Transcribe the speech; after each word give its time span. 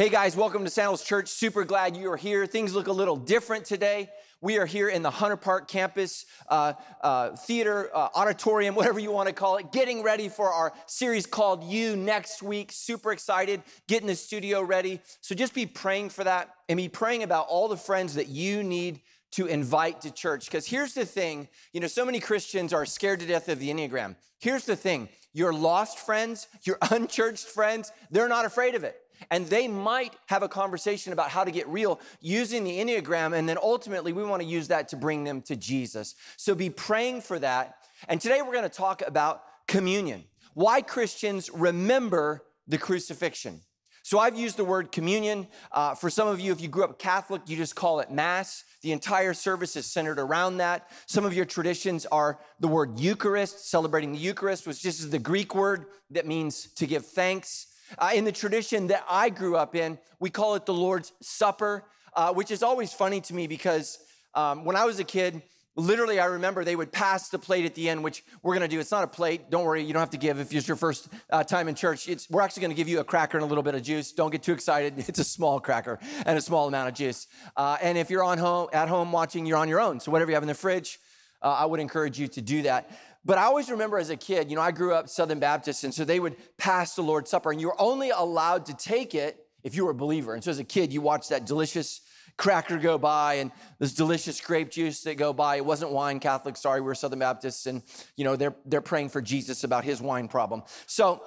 Hey 0.00 0.08
guys, 0.08 0.34
welcome 0.34 0.64
to 0.64 0.70
Sandals 0.70 1.04
Church. 1.04 1.28
Super 1.28 1.62
glad 1.62 1.94
you 1.94 2.10
are 2.10 2.16
here. 2.16 2.46
Things 2.46 2.74
look 2.74 2.86
a 2.86 2.92
little 2.92 3.16
different 3.16 3.66
today. 3.66 4.08
We 4.40 4.56
are 4.56 4.64
here 4.64 4.88
in 4.88 5.02
the 5.02 5.10
Hunter 5.10 5.36
Park 5.36 5.68
campus, 5.68 6.24
uh, 6.48 6.72
uh, 7.02 7.36
theater, 7.36 7.90
uh, 7.94 8.08
auditorium, 8.14 8.74
whatever 8.74 8.98
you 8.98 9.12
want 9.12 9.28
to 9.28 9.34
call 9.34 9.58
it, 9.58 9.72
getting 9.72 10.02
ready 10.02 10.30
for 10.30 10.50
our 10.50 10.72
series 10.86 11.26
called 11.26 11.64
You 11.64 11.96
next 11.96 12.42
week. 12.42 12.72
Super 12.72 13.12
excited, 13.12 13.60
getting 13.88 14.06
the 14.06 14.14
studio 14.14 14.62
ready. 14.62 15.02
So 15.20 15.34
just 15.34 15.52
be 15.52 15.66
praying 15.66 16.08
for 16.08 16.24
that 16.24 16.48
and 16.70 16.78
be 16.78 16.88
praying 16.88 17.22
about 17.22 17.48
all 17.50 17.68
the 17.68 17.76
friends 17.76 18.14
that 18.14 18.28
you 18.28 18.62
need 18.62 19.02
to 19.32 19.48
invite 19.48 20.00
to 20.00 20.10
church. 20.10 20.46
Because 20.46 20.66
here's 20.66 20.94
the 20.94 21.04
thing 21.04 21.46
you 21.74 21.80
know, 21.80 21.88
so 21.88 22.06
many 22.06 22.20
Christians 22.20 22.72
are 22.72 22.86
scared 22.86 23.20
to 23.20 23.26
death 23.26 23.50
of 23.50 23.58
the 23.58 23.68
Enneagram. 23.68 24.16
Here's 24.38 24.64
the 24.64 24.76
thing 24.76 25.10
your 25.34 25.52
lost 25.52 25.98
friends, 25.98 26.48
your 26.62 26.78
unchurched 26.90 27.48
friends, 27.48 27.92
they're 28.10 28.28
not 28.28 28.46
afraid 28.46 28.74
of 28.74 28.82
it. 28.82 28.96
And 29.30 29.46
they 29.46 29.68
might 29.68 30.14
have 30.26 30.42
a 30.42 30.48
conversation 30.48 31.12
about 31.12 31.30
how 31.30 31.44
to 31.44 31.50
get 31.50 31.68
real 31.68 32.00
using 32.20 32.64
the 32.64 32.78
Enneagram. 32.78 33.36
And 33.36 33.48
then 33.48 33.58
ultimately, 33.62 34.12
we 34.12 34.24
want 34.24 34.42
to 34.42 34.48
use 34.48 34.68
that 34.68 34.88
to 34.88 34.96
bring 34.96 35.24
them 35.24 35.42
to 35.42 35.56
Jesus. 35.56 36.14
So 36.36 36.54
be 36.54 36.70
praying 36.70 37.22
for 37.22 37.38
that. 37.38 37.76
And 38.08 38.20
today, 38.20 38.42
we're 38.42 38.52
going 38.52 38.62
to 38.62 38.68
talk 38.68 39.02
about 39.06 39.42
communion 39.66 40.24
why 40.54 40.82
Christians 40.82 41.50
remember 41.50 42.42
the 42.66 42.78
crucifixion. 42.78 43.60
So 44.02 44.18
I've 44.18 44.38
used 44.38 44.56
the 44.56 44.64
word 44.64 44.92
communion. 44.92 45.46
Uh, 45.70 45.94
for 45.94 46.10
some 46.10 46.26
of 46.26 46.40
you, 46.40 46.52
if 46.52 46.60
you 46.60 46.68
grew 46.68 46.84
up 46.84 46.98
Catholic, 46.98 47.42
you 47.46 47.56
just 47.56 47.76
call 47.76 48.00
it 48.00 48.10
Mass. 48.10 48.64
The 48.82 48.92
entire 48.92 49.34
service 49.34 49.76
is 49.76 49.86
centered 49.86 50.18
around 50.18 50.56
that. 50.56 50.90
Some 51.06 51.24
of 51.24 51.34
your 51.34 51.44
traditions 51.44 52.06
are 52.06 52.40
the 52.60 52.68
word 52.68 52.98
Eucharist, 52.98 53.70
celebrating 53.70 54.12
the 54.12 54.18
Eucharist, 54.18 54.66
which 54.66 54.82
just 54.82 55.00
is 55.00 55.10
the 55.10 55.18
Greek 55.18 55.54
word 55.54 55.86
that 56.10 56.26
means 56.26 56.68
to 56.76 56.86
give 56.86 57.06
thanks. 57.06 57.66
Uh, 57.98 58.10
in 58.14 58.24
the 58.24 58.32
tradition 58.32 58.88
that 58.88 59.04
I 59.08 59.30
grew 59.30 59.56
up 59.56 59.74
in, 59.74 59.98
we 60.18 60.30
call 60.30 60.54
it 60.54 60.66
the 60.66 60.74
Lord's 60.74 61.12
Supper, 61.20 61.84
uh, 62.14 62.32
which 62.32 62.50
is 62.50 62.62
always 62.62 62.92
funny 62.92 63.20
to 63.22 63.34
me 63.34 63.46
because 63.46 63.98
um, 64.34 64.64
when 64.64 64.76
I 64.76 64.84
was 64.84 65.00
a 65.00 65.04
kid, 65.04 65.42
literally, 65.76 66.20
I 66.20 66.26
remember 66.26 66.64
they 66.64 66.76
would 66.76 66.92
pass 66.92 67.28
the 67.28 67.38
plate 67.38 67.64
at 67.64 67.74
the 67.74 67.88
end, 67.88 68.02
which 68.02 68.22
we're 68.42 68.54
going 68.54 68.68
to 68.68 68.74
do. 68.74 68.80
It's 68.80 68.90
not 68.90 69.04
a 69.04 69.08
plate. 69.08 69.50
Don't 69.50 69.64
worry. 69.64 69.82
You 69.82 69.92
don't 69.92 70.00
have 70.00 70.10
to 70.10 70.18
give 70.18 70.38
if 70.38 70.52
it's 70.52 70.68
your 70.68 70.76
first 70.76 71.08
uh, 71.30 71.44
time 71.44 71.68
in 71.68 71.74
church. 71.74 72.08
It's, 72.08 72.28
we're 72.30 72.42
actually 72.42 72.62
going 72.62 72.72
to 72.72 72.76
give 72.76 72.88
you 72.88 73.00
a 73.00 73.04
cracker 73.04 73.38
and 73.38 73.44
a 73.44 73.46
little 73.46 73.62
bit 73.62 73.74
of 73.74 73.82
juice. 73.82 74.12
Don't 74.12 74.30
get 74.30 74.42
too 74.42 74.52
excited. 74.52 74.94
It's 75.10 75.18
a 75.18 75.24
small 75.24 75.58
cracker 75.58 75.98
and 76.24 76.38
a 76.38 76.40
small 76.40 76.68
amount 76.68 76.88
of 76.88 76.94
juice. 76.94 77.26
Uh, 77.56 77.76
and 77.82 77.98
if 77.98 78.10
you're 78.10 78.22
on 78.22 78.38
home, 78.38 78.68
at 78.72 78.88
home 78.88 79.10
watching, 79.10 79.44
you're 79.44 79.58
on 79.58 79.68
your 79.68 79.80
own. 79.80 79.98
So 79.98 80.12
whatever 80.12 80.30
you 80.30 80.34
have 80.34 80.44
in 80.44 80.48
the 80.48 80.54
fridge, 80.54 81.00
uh, 81.42 81.48
I 81.48 81.66
would 81.66 81.80
encourage 81.80 82.18
you 82.18 82.28
to 82.28 82.40
do 82.40 82.62
that. 82.62 82.90
But 83.24 83.38
I 83.38 83.44
always 83.44 83.70
remember 83.70 83.98
as 83.98 84.10
a 84.10 84.16
kid, 84.16 84.50
you 84.50 84.56
know, 84.56 84.62
I 84.62 84.70
grew 84.70 84.94
up 84.94 85.08
Southern 85.08 85.40
Baptist, 85.40 85.84
and 85.84 85.92
so 85.92 86.04
they 86.04 86.20
would 86.20 86.36
pass 86.56 86.94
the 86.94 87.02
Lord's 87.02 87.30
Supper, 87.30 87.50
and 87.50 87.60
you 87.60 87.66
were 87.68 87.80
only 87.80 88.10
allowed 88.10 88.66
to 88.66 88.74
take 88.74 89.14
it 89.14 89.44
if 89.62 89.74
you 89.74 89.84
were 89.84 89.90
a 89.90 89.94
believer. 89.94 90.34
And 90.34 90.42
so 90.42 90.50
as 90.50 90.58
a 90.58 90.64
kid, 90.64 90.92
you 90.92 91.02
watched 91.02 91.28
that 91.28 91.44
delicious 91.44 92.00
cracker 92.38 92.78
go 92.78 92.96
by 92.96 93.34
and 93.34 93.52
this 93.78 93.92
delicious 93.92 94.40
grape 94.40 94.70
juice 94.70 95.02
that 95.02 95.16
go 95.16 95.34
by. 95.34 95.56
It 95.56 95.64
wasn't 95.66 95.92
wine, 95.92 96.20
Catholic, 96.20 96.56
sorry, 96.56 96.80
we 96.80 96.90
are 96.90 96.94
Southern 96.94 97.18
Baptists, 97.18 97.66
and 97.66 97.82
you 98.16 98.24
know, 98.24 98.36
they're 98.36 98.56
they're 98.64 98.80
praying 98.80 99.10
for 99.10 99.20
Jesus 99.20 99.64
about 99.64 99.84
his 99.84 100.00
wine 100.00 100.28
problem. 100.28 100.62
So 100.86 101.22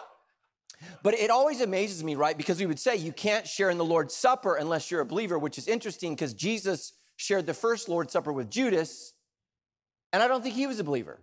but 1.01 1.13
it 1.13 1.29
always 1.29 1.61
amazes 1.61 2.03
me, 2.03 2.15
right? 2.15 2.37
Because 2.37 2.59
we 2.59 2.65
would 2.65 2.79
say 2.79 2.95
you 2.95 3.13
can't 3.13 3.47
share 3.47 3.69
in 3.69 3.77
the 3.77 3.85
Lord's 3.85 4.15
Supper 4.15 4.55
unless 4.55 4.91
you're 4.91 5.01
a 5.01 5.05
believer, 5.05 5.37
which 5.37 5.57
is 5.57 5.67
interesting 5.67 6.13
because 6.13 6.33
Jesus 6.33 6.93
shared 7.15 7.45
the 7.45 7.53
first 7.53 7.89
Lord's 7.89 8.11
Supper 8.13 8.33
with 8.33 8.49
Judas, 8.49 9.13
and 10.11 10.21
I 10.21 10.27
don't 10.27 10.41
think 10.41 10.55
he 10.55 10.67
was 10.67 10.79
a 10.79 10.83
believer. 10.83 11.21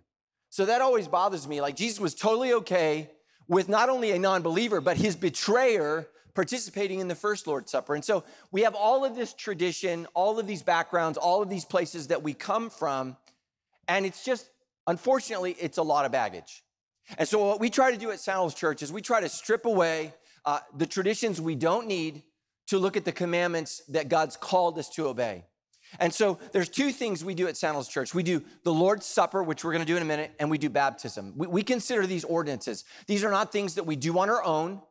So 0.51 0.65
that 0.65 0.81
always 0.81 1.07
bothers 1.07 1.47
me. 1.47 1.61
Like 1.61 1.77
Jesus 1.77 1.99
was 1.99 2.13
totally 2.13 2.53
okay 2.53 3.09
with 3.47 3.69
not 3.69 3.89
only 3.89 4.11
a 4.11 4.19
non 4.19 4.41
believer, 4.43 4.81
but 4.81 4.97
his 4.97 5.15
betrayer 5.15 6.07
participating 6.35 6.99
in 6.99 7.07
the 7.07 7.15
first 7.15 7.47
Lord's 7.47 7.71
Supper. 7.71 7.95
And 7.95 8.03
so 8.03 8.25
we 8.51 8.61
have 8.61 8.75
all 8.75 9.05
of 9.05 9.15
this 9.15 9.33
tradition, 9.33 10.07
all 10.13 10.39
of 10.39 10.47
these 10.47 10.61
backgrounds, 10.61 11.17
all 11.17 11.41
of 11.41 11.49
these 11.49 11.63
places 11.63 12.07
that 12.07 12.21
we 12.21 12.33
come 12.33 12.69
from. 12.69 13.15
And 13.87 14.05
it's 14.05 14.25
just, 14.25 14.49
unfortunately, 14.87 15.55
it's 15.59 15.77
a 15.77 15.83
lot 15.83 16.05
of 16.05 16.11
baggage. 16.11 16.63
And 17.17 17.27
so 17.27 17.45
what 17.45 17.61
we 17.61 17.69
try 17.69 17.91
to 17.91 17.97
do 17.97 18.11
at 18.11 18.19
Sandals 18.19 18.53
Church 18.53 18.83
is 18.83 18.91
we 18.91 19.01
try 19.01 19.21
to 19.21 19.29
strip 19.29 19.65
away 19.65 20.13
uh, 20.45 20.59
the 20.75 20.85
traditions 20.85 21.39
we 21.39 21.55
don't 21.55 21.87
need 21.87 22.23
to 22.67 22.77
look 22.77 22.97
at 22.97 23.05
the 23.05 23.11
commandments 23.11 23.81
that 23.89 24.09
God's 24.09 24.35
called 24.35 24.77
us 24.77 24.89
to 24.89 25.07
obey. 25.07 25.45
And 25.99 26.13
so 26.13 26.39
there's 26.51 26.69
two 26.69 26.91
things 26.91 27.23
we 27.23 27.35
do 27.35 27.47
at 27.47 27.57
Sandals 27.57 27.87
Church. 27.87 28.13
We 28.13 28.23
do 28.23 28.43
the 28.63 28.73
Lord's 28.73 29.05
Supper, 29.05 29.43
which 29.43 29.63
we're 29.63 29.71
going 29.71 29.85
to 29.85 29.91
do 29.91 29.97
in 29.97 30.01
a 30.01 30.05
minute, 30.05 30.31
and 30.39 30.49
we 30.49 30.57
do 30.57 30.69
baptism. 30.69 31.33
We, 31.35 31.47
we, 31.47 31.63
consider 31.63 32.07
these 32.07 32.23
ordinances. 32.23 32.85
These 33.07 33.23
are 33.23 33.31
not 33.31 33.51
things 33.51 33.75
that 33.75 33.85
we 33.85 33.95
do 33.95 34.17
on 34.19 34.29
our 34.29 34.43
own. 34.43 34.81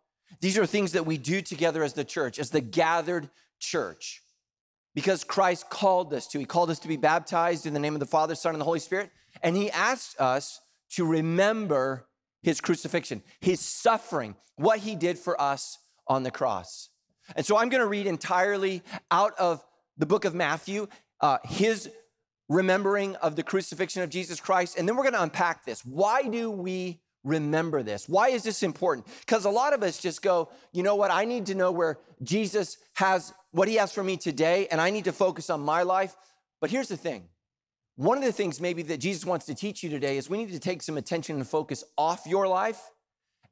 These 0.41 0.59
are 0.59 0.67
things 0.67 0.93
that 0.93 1.07
we 1.07 1.17
do 1.17 1.41
together 1.41 1.83
as 1.83 1.95
the 1.95 2.05
church, 2.05 2.39
as 2.39 2.51
the 2.51 2.61
gathered 2.61 3.31
church. 3.59 4.23
Because 4.95 5.25
Christ 5.25 5.71
called 5.71 6.13
us 6.13 6.27
to. 6.29 6.39
He 6.39 6.45
called 6.45 6.71
us 6.71 6.81
to 6.81 6.89
be 6.89 6.97
baptized 6.97 7.65
in 7.65 7.75
the 7.75 7.81
name 7.81 7.95
of 7.95 8.01
the 8.01 8.07
Father, 8.07 8.35
Son, 8.35 8.55
and 8.55 8.61
the 8.61 8.65
Holy 8.65 8.81
Spirit. 8.81 9.11
And 9.43 9.57
he 9.57 9.71
asked 9.71 10.21
us 10.21 10.61
to 10.91 11.07
remember 11.07 12.07
his 12.43 12.61
crucifixion, 12.61 13.23
his 13.41 13.61
suffering, 13.61 14.35
what 14.57 14.81
he 14.81 14.95
did 14.97 15.19
for 15.19 15.41
us 15.41 15.79
on 16.07 16.25
the 16.25 16.31
cross. 16.31 16.91
And 17.37 17.47
so 17.47 17.57
I'm 17.57 17.69
going 17.69 17.83
to 17.83 17.87
read 17.87 18.07
entirely 18.07 18.83
out 19.11 19.35
of 19.39 19.65
the 20.01 20.07
book 20.07 20.25
of 20.25 20.35
Matthew, 20.35 20.89
uh, 21.21 21.39
his 21.45 21.91
remembering 22.49 23.15
of 23.17 23.37
the 23.37 23.43
crucifixion 23.43 24.03
of 24.03 24.11
Jesus 24.11 24.41
Christ. 24.41 24.77
And 24.77 24.89
then 24.89 24.97
we're 24.97 25.05
going 25.05 25.15
to 25.15 25.23
unpack 25.23 25.65
this. 25.65 25.85
Why 25.85 26.23
do 26.23 26.51
we 26.51 27.01
remember 27.23 27.83
this? 27.83 28.09
Why 28.09 28.31
is 28.31 28.43
this 28.43 28.63
important? 28.63 29.07
Because 29.21 29.45
a 29.45 29.51
lot 29.51 29.75
of 29.75 29.83
us 29.83 29.99
just 29.99 30.23
go, 30.23 30.49
you 30.73 30.83
know 30.83 30.97
what? 30.97 31.11
I 31.11 31.27
need 31.27 31.47
to 31.47 31.55
know 31.55 31.71
where 31.71 31.99
Jesus 32.23 32.79
has 32.95 33.33
what 33.53 33.69
he 33.69 33.75
has 33.77 33.93
for 33.93 34.03
me 34.03 34.17
today, 34.17 34.69
and 34.71 34.81
I 34.81 34.91
need 34.91 35.05
to 35.05 35.13
focus 35.13 35.51
on 35.51 35.61
my 35.61 35.83
life. 35.83 36.17
But 36.61 36.71
here's 36.71 36.89
the 36.89 36.97
thing 36.97 37.29
one 37.97 38.17
of 38.17 38.25
the 38.25 38.33
things 38.33 38.61
maybe 38.61 38.83
that 38.85 38.99
Jesus 38.99 39.27
wants 39.27 39.45
to 39.47 39.55
teach 39.55 39.83
you 39.83 39.91
today 39.91 40.17
is 40.17 40.31
we 40.31 40.39
need 40.39 40.53
to 40.53 40.59
take 40.59 40.83
some 40.83 40.97
attention 40.97 41.37
and 41.37 41.47
focus 41.47 41.85
off 41.99 42.27
your 42.27 42.49
life 42.49 42.81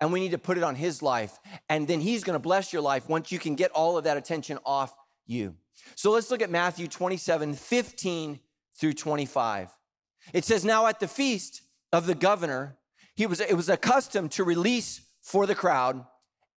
and 0.00 0.12
we 0.12 0.20
need 0.20 0.30
to 0.30 0.38
put 0.38 0.56
it 0.56 0.62
on 0.62 0.76
his 0.76 1.02
life. 1.02 1.38
And 1.68 1.86
then 1.86 2.00
he's 2.00 2.24
to 2.24 2.38
bless 2.38 2.72
your 2.72 2.80
life 2.80 3.08
once 3.08 3.30
you 3.30 3.38
can 3.38 3.56
get 3.56 3.70
all 3.72 3.98
of 3.98 4.04
that 4.04 4.16
attention 4.16 4.58
off 4.64 4.94
you. 5.26 5.56
So 5.94 6.10
let's 6.12 6.30
look 6.30 6.42
at 6.42 6.50
Matthew 6.50 6.88
27 6.88 7.54
15 7.54 8.40
through 8.76 8.92
25. 8.92 9.70
It 10.32 10.44
says, 10.44 10.64
Now 10.64 10.86
at 10.86 11.00
the 11.00 11.08
feast 11.08 11.62
of 11.92 12.06
the 12.06 12.14
governor, 12.14 12.76
he 13.14 13.26
was, 13.26 13.40
it 13.40 13.54
was 13.54 13.68
accustomed 13.68 14.32
to 14.32 14.44
release 14.44 15.00
for 15.22 15.46
the 15.46 15.54
crowd 15.54 16.04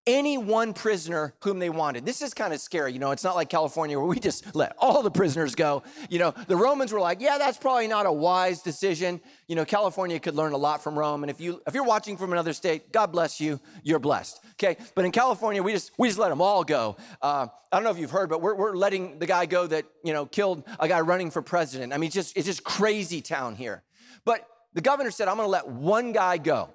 any 0.08 0.38
one 0.38 0.74
prisoner 0.74 1.36
whom 1.42 1.60
they 1.60 1.70
wanted. 1.70 2.06
This 2.06 2.22
is 2.22 2.34
kind 2.34 2.54
of 2.54 2.60
scary. 2.60 2.92
You 2.92 3.00
know, 3.00 3.12
it's 3.12 3.24
not 3.24 3.36
like 3.36 3.50
California 3.50 4.00
where 4.00 4.08
we 4.08 4.20
just 4.20 4.56
let 4.56 4.76
all 4.80 5.04
the 5.04 5.12
prisoners 5.12 5.54
go. 5.54 5.84
You 6.10 6.20
know, 6.20 6.34
the 6.48 6.56
Romans 6.56 6.92
were 6.92 7.00
like, 7.00 7.22
yeah, 7.22 7.38
that's 7.38 7.58
probably 7.58 7.88
not 7.88 8.06
a 8.06 8.12
wise 8.12 8.62
decision. 8.62 9.22
You 9.48 9.56
know, 9.56 9.66
California 9.66 10.20
could 10.20 10.36
learn 10.36 10.54
a 10.54 10.58
lot 10.58 10.84
from 10.84 10.98
Rome. 10.98 11.24
And 11.24 11.30
if 11.30 11.40
you 11.40 11.62
if 11.68 11.76
you're 11.76 11.84
watching 11.84 12.18
from 12.18 12.32
another 12.32 12.54
state, 12.54 12.92
God 12.92 13.12
bless 13.12 13.40
you, 13.40 13.60
you're 13.84 14.00
blessed. 14.00 14.40
Okay. 14.54 14.78
But 14.96 15.06
in 15.06 15.12
California, 15.12 15.62
we 15.62 15.72
just 15.72 15.92
we 15.98 16.08
just 16.08 16.20
let 16.20 16.30
them 16.30 16.42
all 16.42 16.64
go. 16.64 16.98
Uh, 17.22 17.48
I 17.72 17.78
don't 17.78 17.84
know 17.84 17.92
if 17.92 17.98
you've 17.98 18.12
heard, 18.12 18.30
but 18.30 18.42
we're, 18.42 18.56
we're 18.56 18.76
letting 18.76 19.20
the 19.20 19.26
guy 19.26 19.46
go 19.46 19.66
that, 19.68 19.86
you 20.04 20.14
know, 20.14 20.26
killed 20.26 20.64
a 20.80 20.88
guy 20.88 21.00
running 21.02 21.32
for 21.32 21.42
president. 21.42 21.94
I 21.94 21.98
mean, 21.98 22.08
it's 22.08 22.16
just 22.16 22.36
it's 22.36 22.48
just 22.48 22.64
crazy 22.64 23.22
town 23.22 23.56
here. 23.56 23.84
But 24.26 24.46
the 24.74 24.82
governor 24.82 25.12
said, 25.12 25.28
I'm 25.28 25.38
gonna 25.38 25.48
let 25.48 25.68
one 25.68 26.12
guy 26.12 26.38
go 26.38 26.70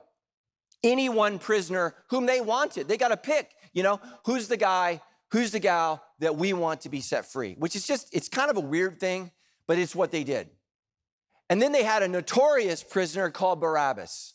any 0.87 1.09
one 1.09 1.39
prisoner 1.39 1.95
whom 2.09 2.27
they 2.27 2.41
wanted. 2.41 2.89
They 2.89 2.97
got 2.97 3.09
to 3.09 3.17
pick, 3.17 3.51
you 3.73 3.83
know, 3.83 4.01
who's 4.25 4.49
the 4.49 4.57
guy, 4.57 5.01
who's 5.33 5.51
the 5.51 5.59
gal 5.59 6.03
that 6.21 6.37
we 6.37 6.53
want 6.53 6.83
to 6.83 6.89
be 6.89 7.01
set 7.01 7.31
free, 7.31 7.55
which 7.59 7.77
is 7.77 7.87
just, 7.87 8.09
it's 8.15 8.29
kind 8.29 8.51
of 8.51 8.57
a 8.57 8.61
weird 8.61 9.01
thing, 9.01 9.31
but 9.67 9.79
it's 9.79 9.95
what 9.95 10.11
they 10.11 10.25
did. 10.25 10.49
And 11.51 11.61
then 11.61 11.73
they 11.73 11.83
had 11.83 12.03
a 12.03 12.09
notorious 12.09 12.83
prisoner 12.83 13.31
called 13.31 13.61
Barabbas. 13.61 14.35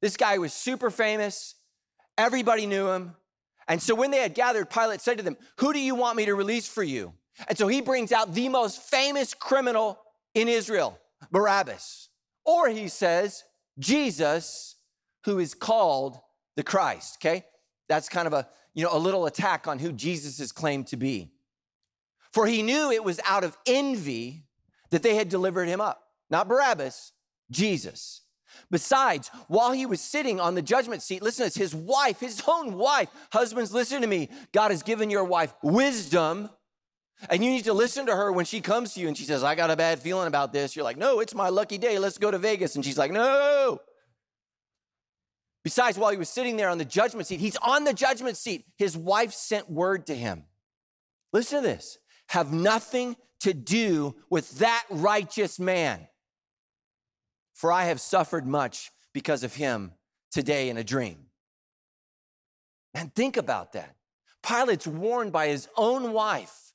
This 0.00 0.16
guy 0.16 0.38
was 0.38 0.52
super 0.52 0.90
famous, 0.90 1.56
everybody 2.16 2.66
knew 2.66 2.88
him. 2.88 3.16
And 3.68 3.80
so 3.80 3.94
when 3.94 4.10
they 4.10 4.18
had 4.18 4.34
gathered, 4.34 4.70
Pilate 4.70 5.00
said 5.00 5.18
to 5.18 5.22
them, 5.22 5.36
Who 5.58 5.72
do 5.72 5.78
you 5.78 5.94
want 5.94 6.16
me 6.16 6.24
to 6.24 6.34
release 6.34 6.66
for 6.66 6.82
you? 6.82 7.12
And 7.48 7.56
so 7.56 7.68
he 7.68 7.80
brings 7.80 8.12
out 8.12 8.34
the 8.34 8.48
most 8.48 8.82
famous 8.82 9.32
criminal 9.34 9.98
in 10.34 10.48
Israel, 10.48 10.98
Barabbas. 11.30 12.08
Or 12.44 12.68
he 12.68 12.88
says, 12.88 13.44
Jesus 13.78 14.76
who 15.24 15.38
is 15.38 15.54
called 15.54 16.18
the 16.56 16.62
Christ, 16.62 17.18
okay? 17.20 17.44
That's 17.88 18.08
kind 18.08 18.26
of 18.26 18.32
a, 18.32 18.48
you 18.74 18.84
know, 18.84 18.90
a 18.92 18.98
little 18.98 19.26
attack 19.26 19.66
on 19.66 19.78
who 19.78 19.92
Jesus 19.92 20.40
is 20.40 20.52
claimed 20.52 20.86
to 20.88 20.96
be. 20.96 21.30
For 22.32 22.46
he 22.46 22.62
knew 22.62 22.90
it 22.90 23.04
was 23.04 23.20
out 23.24 23.44
of 23.44 23.56
envy 23.66 24.44
that 24.90 25.02
they 25.02 25.14
had 25.14 25.28
delivered 25.28 25.68
him 25.68 25.80
up. 25.80 26.02
Not 26.30 26.48
Barabbas, 26.48 27.12
Jesus. 27.50 28.22
Besides, 28.70 29.30
while 29.48 29.72
he 29.72 29.86
was 29.86 30.00
sitting 30.00 30.38
on 30.40 30.54
the 30.54 30.62
judgment 30.62 31.02
seat, 31.02 31.22
listen 31.22 31.44
to 31.44 31.58
this, 31.58 31.72
his 31.72 31.74
wife, 31.74 32.20
his 32.20 32.42
own 32.46 32.74
wife, 32.74 33.08
husbands, 33.32 33.72
listen 33.72 34.02
to 34.02 34.06
me. 34.06 34.28
God 34.52 34.70
has 34.70 34.82
given 34.82 35.10
your 35.10 35.24
wife 35.24 35.52
wisdom, 35.62 36.50
and 37.28 37.44
you 37.44 37.50
need 37.50 37.64
to 37.64 37.72
listen 37.72 38.06
to 38.06 38.14
her 38.14 38.30
when 38.30 38.44
she 38.44 38.60
comes 38.60 38.94
to 38.94 39.00
you 39.00 39.08
and 39.08 39.16
she 39.16 39.24
says, 39.24 39.42
I 39.42 39.54
got 39.54 39.70
a 39.70 39.76
bad 39.76 39.98
feeling 39.98 40.26
about 40.26 40.52
this. 40.52 40.74
You're 40.74 40.84
like, 40.84 40.96
no, 40.96 41.20
it's 41.20 41.34
my 41.34 41.48
lucky 41.48 41.78
day. 41.78 41.98
Let's 41.98 42.18
go 42.18 42.30
to 42.30 42.38
Vegas. 42.38 42.76
And 42.76 42.84
she's 42.84 42.98
like, 42.98 43.10
no, 43.10 43.80
Besides, 45.62 45.98
while 45.98 46.10
he 46.10 46.16
was 46.16 46.28
sitting 46.28 46.56
there 46.56 46.70
on 46.70 46.78
the 46.78 46.84
judgment 46.84 47.26
seat, 47.26 47.40
he's 47.40 47.56
on 47.56 47.84
the 47.84 47.92
judgment 47.92 48.36
seat. 48.36 48.64
His 48.76 48.96
wife 48.96 49.32
sent 49.32 49.70
word 49.70 50.06
to 50.06 50.14
him. 50.14 50.44
listen 51.32 51.62
to 51.62 51.68
this, 51.68 51.98
have 52.28 52.52
nothing 52.52 53.16
to 53.40 53.52
do 53.52 54.16
with 54.30 54.58
that 54.58 54.84
righteous 54.90 55.58
man. 55.58 56.06
For 57.54 57.70
I 57.72 57.84
have 57.84 58.00
suffered 58.00 58.46
much 58.46 58.90
because 59.12 59.42
of 59.42 59.54
him 59.54 59.92
today 60.30 60.70
in 60.70 60.78
a 60.78 60.84
dream. 60.84 61.26
And 62.94 63.14
think 63.14 63.36
about 63.36 63.72
that. 63.72 63.96
Pilate's 64.42 64.86
warned 64.86 65.32
by 65.32 65.48
his 65.48 65.68
own 65.76 66.12
wife 66.12 66.70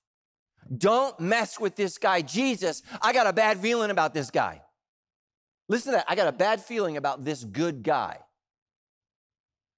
don't 0.75 1.19
mess 1.19 1.59
with 1.59 1.75
this 1.75 1.97
guy, 1.97 2.21
Jesus. 2.21 2.81
I 3.01 3.13
got 3.13 3.27
a 3.27 3.33
bad 3.33 3.59
feeling 3.59 3.91
about 3.91 4.13
this 4.13 4.31
guy. 4.31 4.61
Listen 5.67 5.91
to 5.93 5.97
that. 5.97 6.05
I 6.07 6.15
got 6.15 6.27
a 6.27 6.31
bad 6.31 6.61
feeling 6.61 6.97
about 6.97 7.23
this 7.23 7.43
good 7.43 7.83
guy. 7.83 8.19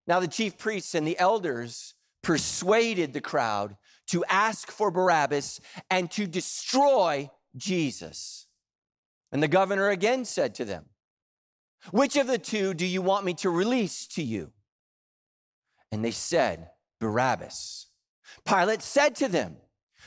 Now, 0.07 0.19
the 0.19 0.27
chief 0.27 0.57
priests 0.57 0.95
and 0.95 1.05
the 1.05 1.19
elders 1.19 1.93
persuaded 2.23 3.13
the 3.13 3.21
crowd 3.21 3.75
to 4.07 4.23
ask 4.25 4.71
for 4.71 4.89
Barabbas 4.89 5.59
and 5.89 6.09
to 6.11 6.25
destroy 6.25 7.29
Jesus. 7.55 8.47
And 9.31 9.43
the 9.43 9.47
governor 9.47 9.89
again 9.89 10.25
said 10.25 10.55
to 10.55 10.65
them, 10.65 10.85
Which 11.91 12.15
of 12.15 12.27
the 12.27 12.37
two 12.37 12.73
do 12.73 12.85
you 12.85 13.01
want 13.01 13.25
me 13.25 13.33
to 13.35 13.49
release 13.49 14.07
to 14.07 14.23
you? 14.23 14.51
And 15.91 16.03
they 16.03 16.11
said, 16.11 16.69
Barabbas. 16.99 17.87
Pilate 18.45 18.81
said 18.81 19.15
to 19.15 19.27
them, 19.27 19.57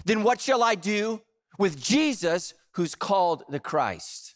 Then 0.05 0.23
what 0.23 0.41
shall 0.41 0.63
I 0.63 0.75
do 0.75 1.23
with 1.59 1.81
Jesus 1.81 2.55
who's 2.73 2.95
called 2.95 3.45
the 3.49 3.61
Christ? 3.61 4.35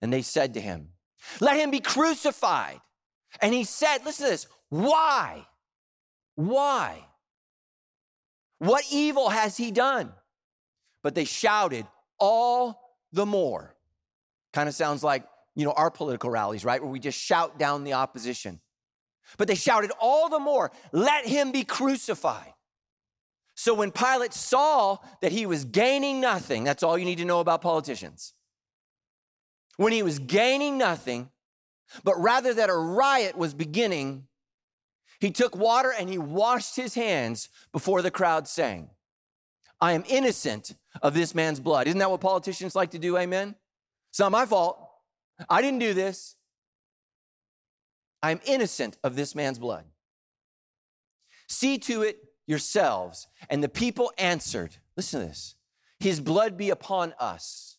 And 0.00 0.12
they 0.12 0.22
said 0.22 0.54
to 0.54 0.60
him, 0.60 0.88
Let 1.40 1.58
him 1.58 1.70
be 1.70 1.80
crucified. 1.80 2.80
And 3.40 3.54
he 3.54 3.64
said, 3.64 3.98
Listen 4.04 4.26
to 4.26 4.30
this, 4.32 4.46
why? 4.72 5.46
Why? 6.34 7.04
What 8.58 8.84
evil 8.90 9.28
has 9.28 9.54
he 9.54 9.70
done? 9.70 10.10
But 11.02 11.14
they 11.14 11.26
shouted 11.26 11.86
all 12.18 12.80
the 13.12 13.26
more. 13.26 13.76
Kind 14.54 14.70
of 14.70 14.74
sounds 14.74 15.04
like, 15.04 15.24
you 15.54 15.66
know, 15.66 15.72
our 15.72 15.90
political 15.90 16.30
rallies, 16.30 16.64
right? 16.64 16.82
Where 16.82 16.90
we 16.90 17.00
just 17.00 17.18
shout 17.18 17.58
down 17.58 17.84
the 17.84 17.92
opposition. 17.92 18.62
But 19.36 19.46
they 19.46 19.56
shouted 19.56 19.92
all 20.00 20.30
the 20.30 20.38
more, 20.38 20.72
let 20.90 21.26
him 21.26 21.52
be 21.52 21.64
crucified. 21.64 22.54
So 23.54 23.74
when 23.74 23.90
Pilate 23.90 24.32
saw 24.32 24.96
that 25.20 25.32
he 25.32 25.44
was 25.44 25.66
gaining 25.66 26.18
nothing, 26.18 26.64
that's 26.64 26.82
all 26.82 26.96
you 26.96 27.04
need 27.04 27.18
to 27.18 27.26
know 27.26 27.40
about 27.40 27.60
politicians. 27.60 28.32
When 29.76 29.92
he 29.92 30.02
was 30.02 30.18
gaining 30.18 30.78
nothing, 30.78 31.28
but 32.04 32.14
rather 32.18 32.54
that 32.54 32.70
a 32.70 32.74
riot 32.74 33.36
was 33.36 33.52
beginning, 33.52 34.28
he 35.22 35.30
took 35.30 35.54
water 35.56 35.94
and 35.96 36.10
he 36.10 36.18
washed 36.18 36.74
his 36.74 36.96
hands 36.96 37.48
before 37.70 38.02
the 38.02 38.10
crowd, 38.10 38.48
saying, 38.48 38.90
I 39.80 39.92
am 39.92 40.02
innocent 40.08 40.74
of 41.00 41.14
this 41.14 41.32
man's 41.32 41.60
blood. 41.60 41.86
Isn't 41.86 42.00
that 42.00 42.10
what 42.10 42.20
politicians 42.20 42.74
like 42.74 42.90
to 42.90 42.98
do? 42.98 43.16
Amen? 43.16 43.54
It's 44.10 44.18
not 44.18 44.32
my 44.32 44.46
fault. 44.46 44.84
I 45.48 45.62
didn't 45.62 45.78
do 45.78 45.94
this. 45.94 46.34
I 48.20 48.32
am 48.32 48.40
innocent 48.44 48.98
of 49.04 49.14
this 49.14 49.36
man's 49.36 49.60
blood. 49.60 49.84
See 51.46 51.78
to 51.78 52.02
it 52.02 52.18
yourselves. 52.48 53.28
And 53.48 53.62
the 53.62 53.68
people 53.68 54.12
answered, 54.18 54.74
listen 54.96 55.20
to 55.20 55.26
this 55.28 55.54
His 56.00 56.18
blood 56.20 56.56
be 56.56 56.70
upon 56.70 57.14
us 57.20 57.76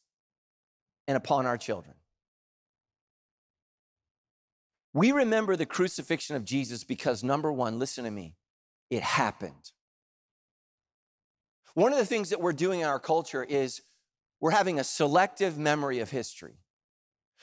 and 1.09 1.17
upon 1.17 1.45
our 1.45 1.57
children. 1.57 1.95
We 4.93 5.11
remember 5.11 5.55
the 5.55 5.65
crucifixion 5.65 6.35
of 6.35 6.45
Jesus 6.45 6.83
because, 6.83 7.23
number 7.23 7.51
one, 7.51 7.79
listen 7.79 8.03
to 8.03 8.11
me, 8.11 8.35
it 8.89 9.01
happened. 9.01 9.71
One 11.73 11.91
of 11.91 11.97
the 11.97 12.05
things 12.05 12.29
that 12.29 12.39
we're 12.39 12.53
doing 12.53 12.81
in 12.81 12.85
our 12.85 12.99
culture 12.99 13.43
is 13.43 13.81
we're 14.39 14.51
having 14.51 14.79
a 14.79 14.83
selective 14.83 15.57
memory 15.57 15.99
of 15.99 16.11
history. 16.11 16.59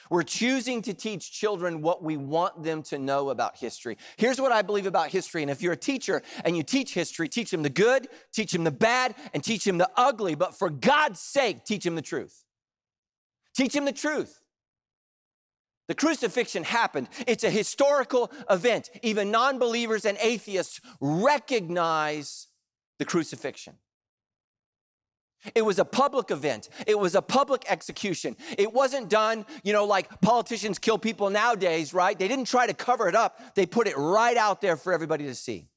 We're 0.08 0.23
choosing 0.23 0.81
to 0.82 0.94
teach 0.94 1.32
children 1.32 1.82
what 1.82 2.02
we 2.02 2.17
want 2.17 2.62
them 2.62 2.82
to 2.85 2.99
know 2.99 3.31
about 3.31 3.58
history. 3.58 3.99
Here's 4.17 4.41
what 4.41 4.53
I 4.53 4.62
believe 4.62 4.87
about 4.87 5.08
history. 5.08 5.43
And 5.43 5.50
if 5.50 5.61
you're 5.61 5.75
a 5.75 5.76
teacher 5.76 6.23
and 6.44 6.56
you 6.56 6.62
teach 6.62 6.94
history, 6.94 7.29
teach 7.29 7.50
them 7.50 7.62
the 7.62 7.70
good, 7.70 8.08
teach 8.32 8.53
them 8.53 8.64
the 8.64 8.70
bad, 8.70 9.14
and 9.35 9.44
teach 9.44 9.64
them 9.64 9.79
the 9.79 9.91
ugly. 9.96 10.35
But 10.35 10.56
for 10.56 10.70
God's 10.70 11.20
sake, 11.20 11.64
teach 11.64 11.85
them 11.85 11.96
the 11.96 12.03
truth. 12.03 12.44
Teach 13.55 13.73
them 13.73 13.85
the 13.85 13.93
truth. 13.93 14.40
The 15.91 15.97
crucifixion 15.97 16.63
happened. 16.63 17.09
It's 17.27 17.43
a 17.43 17.51
historical 17.51 18.31
event. 18.49 18.91
Even 19.03 19.33
non 19.33 19.59
believers 19.59 20.05
and 20.05 20.17
atheists 20.21 20.81
recognize 21.01 22.47
the 23.01 23.05
crucifixion. 23.05 23.75
It 25.53 25.63
was 25.63 25.81
a 25.81 25.85
public 25.85 26.31
event. 26.31 26.69
It 26.87 26.97
was 26.97 27.17
a 27.17 27.23
public 27.23 27.65
execution. 27.69 28.37
It 28.57 28.73
wasn't 28.73 29.11
done, 29.11 29.45
you 29.65 29.73
know, 29.73 29.85
like 29.85 30.21
politicians 30.21 30.79
kill 30.79 30.97
people 30.97 31.29
nowadays, 31.29 31.93
right? 31.93 32.17
They 32.17 32.29
didn't 32.29 32.45
try 32.45 32.69
to 32.69 32.75
cover 32.75 33.09
it 33.09 33.17
up, 33.17 33.57
they 33.57 33.67
put 33.67 33.89
it 33.89 33.97
right 33.99 34.37
out 34.37 34.61
there 34.61 34.77
for 34.77 34.93
everybody 34.93 35.25
to 35.25 35.35
see. 35.35 35.69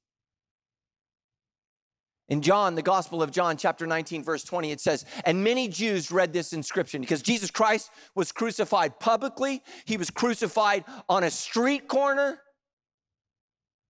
In 2.29 2.41
John, 2.41 2.75
the 2.75 2.81
Gospel 2.81 3.21
of 3.21 3.31
John, 3.31 3.57
chapter 3.57 3.85
19, 3.85 4.23
verse 4.23 4.43
20, 4.43 4.71
it 4.71 4.79
says, 4.79 5.05
And 5.25 5.43
many 5.43 5.67
Jews 5.67 6.09
read 6.09 6.31
this 6.31 6.53
inscription 6.53 7.01
because 7.01 7.21
Jesus 7.21 7.51
Christ 7.51 7.91
was 8.15 8.31
crucified 8.31 8.99
publicly. 8.99 9.61
He 9.85 9.97
was 9.97 10.09
crucified 10.09 10.85
on 11.09 11.23
a 11.23 11.31
street 11.31 11.87
corner. 11.87 12.39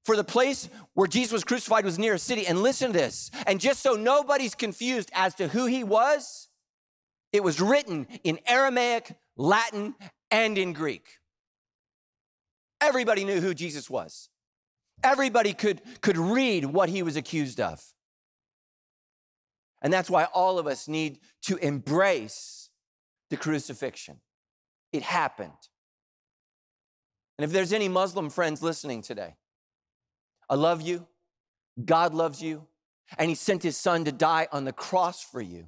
For 0.04 0.18
the 0.18 0.24
place 0.24 0.68
where 0.96 1.08
Jesus 1.08 1.32
was 1.32 1.44
crucified 1.44 1.86
was 1.86 2.00
near 2.00 2.16
a 2.16 2.20
city. 2.20 2.46
And 2.48 2.62
listen 2.62 2.92
to 2.92 2.98
this. 2.98 3.30
And 3.46 3.60
just 3.60 3.82
so 3.82 3.94
nobody's 3.94 4.56
confused 4.56 5.12
as 5.14 5.36
to 5.36 5.48
who 5.48 5.68
he 5.68 5.84
was, 5.84 6.50
it 7.32 7.44
was 7.44 7.62
written 7.62 8.08
in 8.24 8.40
Aramaic, 8.48 9.16
Latin, 9.38 9.96
and 10.32 10.58
in 10.58 10.74
Greek. 10.74 11.06
Everybody 12.82 13.24
knew 13.24 13.40
who 13.40 13.54
Jesus 13.54 13.90
was. 13.90 14.30
Everybody 15.04 15.54
could, 15.54 15.82
could 16.02 16.18
read 16.18 16.66
what 16.66 16.90
he 16.90 17.04
was 17.04 17.16
accused 17.16 17.62
of. 17.62 17.93
And 19.84 19.92
that's 19.92 20.10
why 20.10 20.26
all 20.34 20.58
of 20.58 20.66
us 20.66 20.88
need 20.88 21.20
to 21.44 21.58
embrace 21.58 22.70
the 23.30 23.38
crucifixion. 23.38 24.22
It 24.94 25.04
happened. 25.04 25.52
And 27.38 27.44
if 27.44 27.52
there's 27.52 27.74
any 27.74 27.90
Muslim 27.90 28.30
friends 28.30 28.64
listening 28.64 29.02
today, 29.02 29.36
I 30.50 30.56
love 30.56 30.82
you. 30.82 31.08
God 31.84 32.14
loves 32.14 32.42
you. 32.42 32.68
And 33.18 33.28
He 33.28 33.36
sent 33.36 33.64
His 33.64 33.76
Son 33.76 34.06
to 34.06 34.12
die 34.12 34.48
on 34.52 34.64
the 34.64 34.72
cross 34.72 35.22
for 35.22 35.42
you. 35.42 35.68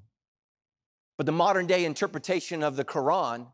But 1.18 1.26
the 1.26 1.32
modern 1.34 1.68
day 1.68 1.84
interpretation 1.84 2.64
of 2.64 2.78
the 2.78 2.86
Quran 2.86 3.48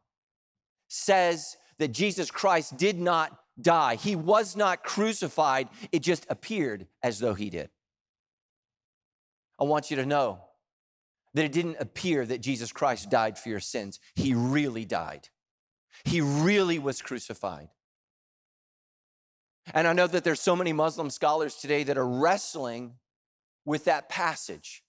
says 0.87 1.57
that 1.79 1.89
Jesus 1.89 2.29
Christ 2.29 2.77
did 2.77 2.99
not 2.99 3.35
die. 3.59 3.95
He 3.95 4.15
was 4.15 4.55
not 4.55 4.83
crucified, 4.83 5.69
it 5.91 5.99
just 5.99 6.25
appeared 6.29 6.87
as 7.01 7.19
though 7.19 7.33
He 7.33 7.49
did. 7.49 7.69
I 9.59 9.63
want 9.63 9.89
you 9.89 9.97
to 9.97 10.05
know 10.05 10.41
that 11.33 11.45
it 11.45 11.51
didn't 11.51 11.77
appear 11.79 12.25
that 12.25 12.41
Jesus 12.41 12.71
Christ 12.71 13.09
died 13.09 13.37
for 13.37 13.49
your 13.49 13.59
sins. 13.59 13.99
He 14.15 14.33
really 14.33 14.85
died. 14.85 15.29
He 16.03 16.21
really 16.21 16.79
was 16.79 17.01
crucified. 17.01 17.69
And 19.73 19.87
I 19.87 19.93
know 19.93 20.07
that 20.07 20.23
there's 20.23 20.41
so 20.41 20.55
many 20.55 20.73
Muslim 20.73 21.09
scholars 21.09 21.55
today 21.55 21.83
that 21.83 21.97
are 21.97 22.07
wrestling 22.07 22.95
with 23.65 23.85
that 23.85 24.09
passage 24.09 24.83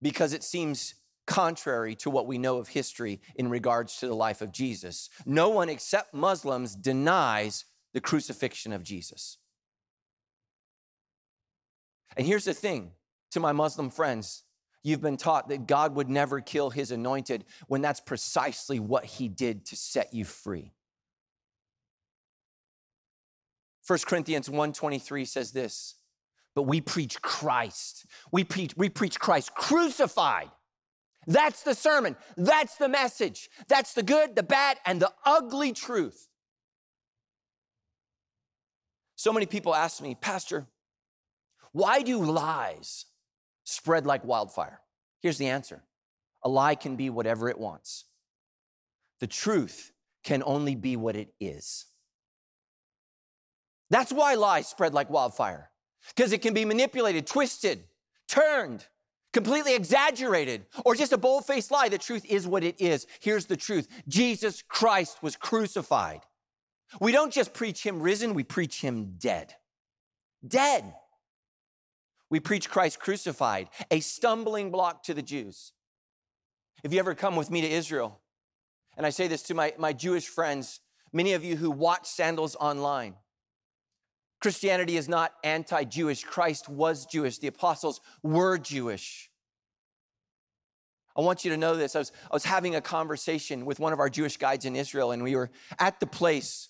because 0.00 0.32
it 0.32 0.44
seems 0.44 0.94
contrary 1.26 1.94
to 1.94 2.10
what 2.10 2.26
we 2.26 2.38
know 2.38 2.58
of 2.58 2.68
history 2.68 3.20
in 3.34 3.48
regards 3.48 3.96
to 3.98 4.06
the 4.06 4.14
life 4.14 4.40
of 4.40 4.52
Jesus. 4.52 5.10
No 5.26 5.48
one 5.50 5.68
except 5.68 6.14
Muslims 6.14 6.74
denies 6.74 7.66
the 7.92 8.00
crucifixion 8.00 8.72
of 8.72 8.82
Jesus. 8.82 9.38
And 12.16 12.26
here's 12.26 12.44
the 12.44 12.54
thing 12.54 12.92
to 13.30 13.40
my 13.40 13.52
Muslim 13.52 13.90
friends, 13.90 14.44
you've 14.82 15.00
been 15.00 15.16
taught 15.16 15.48
that 15.48 15.66
God 15.66 15.94
would 15.94 16.08
never 16.08 16.40
kill 16.40 16.70
his 16.70 16.90
anointed 16.90 17.44
when 17.66 17.82
that's 17.82 18.00
precisely 18.00 18.78
what 18.78 19.04
he 19.04 19.28
did 19.28 19.66
to 19.66 19.76
set 19.76 20.12
you 20.14 20.24
free. 20.24 20.72
1 23.86 23.98
Corinthians 24.06 24.48
1:23 24.48 25.26
says 25.26 25.52
this, 25.52 25.96
but 26.54 26.62
we 26.62 26.80
preach 26.80 27.20
Christ. 27.22 28.06
We 28.32 28.44
preach, 28.44 28.76
we 28.76 28.88
preach 28.88 29.18
Christ 29.18 29.54
crucified. 29.54 30.50
That's 31.26 31.62
the 31.62 31.74
sermon. 31.74 32.16
That's 32.36 32.76
the 32.76 32.88
message. 32.88 33.50
That's 33.68 33.92
the 33.92 34.02
good, 34.02 34.36
the 34.36 34.42
bad, 34.42 34.78
and 34.84 35.00
the 35.00 35.12
ugly 35.24 35.72
truth. 35.72 36.28
So 39.16 39.32
many 39.32 39.46
people 39.46 39.74
ask 39.74 40.00
me, 40.00 40.14
Pastor, 40.14 40.66
why 41.72 42.02
do 42.02 42.24
lies 42.24 43.04
spread 43.70 44.06
like 44.06 44.24
wildfire? 44.24 44.80
Here's 45.20 45.38
the 45.38 45.48
answer 45.48 45.82
a 46.42 46.48
lie 46.48 46.74
can 46.74 46.96
be 46.96 47.10
whatever 47.10 47.48
it 47.48 47.58
wants, 47.58 48.04
the 49.20 49.26
truth 49.26 49.92
can 50.24 50.42
only 50.44 50.74
be 50.74 50.96
what 50.96 51.16
it 51.16 51.32
is. 51.40 51.86
That's 53.90 54.12
why 54.12 54.34
lies 54.34 54.68
spread 54.68 54.94
like 54.94 55.10
wildfire, 55.10 55.70
because 56.14 56.32
it 56.32 56.42
can 56.42 56.54
be 56.54 56.64
manipulated, 56.64 57.26
twisted, 57.26 57.84
turned, 58.28 58.86
completely 59.32 59.74
exaggerated, 59.74 60.66
or 60.84 60.94
just 60.94 61.12
a 61.12 61.18
bold 61.18 61.44
faced 61.44 61.70
lie. 61.70 61.88
The 61.88 61.98
truth 61.98 62.24
is 62.24 62.46
what 62.46 62.62
it 62.62 62.80
is. 62.80 63.06
Here's 63.20 63.46
the 63.46 63.56
truth 63.56 63.88
Jesus 64.08 64.62
Christ 64.62 65.22
was 65.22 65.36
crucified. 65.36 66.20
We 67.00 67.12
don't 67.12 67.32
just 67.32 67.52
preach 67.52 67.84
him 67.84 68.00
risen, 68.00 68.34
we 68.34 68.44
preach 68.44 68.80
him 68.80 69.14
dead. 69.18 69.54
Dead. 70.46 70.94
We 72.30 72.40
preach 72.40 72.70
Christ 72.70 73.00
crucified, 73.00 73.68
a 73.90 74.00
stumbling 74.00 74.70
block 74.70 75.02
to 75.04 75.14
the 75.14 75.22
Jews. 75.22 75.72
If 76.82 76.92
you 76.92 77.00
ever 77.00 77.14
come 77.14 77.36
with 77.36 77.50
me 77.50 77.60
to 77.60 77.68
Israel, 77.68 78.20
and 78.96 79.04
I 79.04 79.10
say 79.10 79.28
this 79.28 79.42
to 79.44 79.54
my, 79.54 79.74
my 79.78 79.92
Jewish 79.92 80.28
friends, 80.28 80.80
many 81.12 81.32
of 81.32 81.44
you 81.44 81.56
who 81.56 81.70
watch 81.70 82.06
sandals 82.06 82.56
online, 82.56 83.16
Christianity 84.40 84.96
is 84.96 85.08
not 85.08 85.34
anti 85.44 85.84
Jewish. 85.84 86.24
Christ 86.24 86.68
was 86.68 87.04
Jewish. 87.04 87.38
The 87.38 87.48
apostles 87.48 88.00
were 88.22 88.56
Jewish. 88.56 89.30
I 91.14 91.20
want 91.20 91.44
you 91.44 91.50
to 91.50 91.58
know 91.58 91.76
this. 91.76 91.94
I 91.94 91.98
was, 91.98 92.12
I 92.30 92.34
was 92.34 92.44
having 92.44 92.74
a 92.74 92.80
conversation 92.80 93.66
with 93.66 93.80
one 93.80 93.92
of 93.92 93.98
our 93.98 94.08
Jewish 94.08 94.38
guides 94.38 94.64
in 94.64 94.76
Israel, 94.76 95.10
and 95.10 95.22
we 95.22 95.36
were 95.36 95.50
at 95.78 96.00
the 96.00 96.06
place 96.06 96.69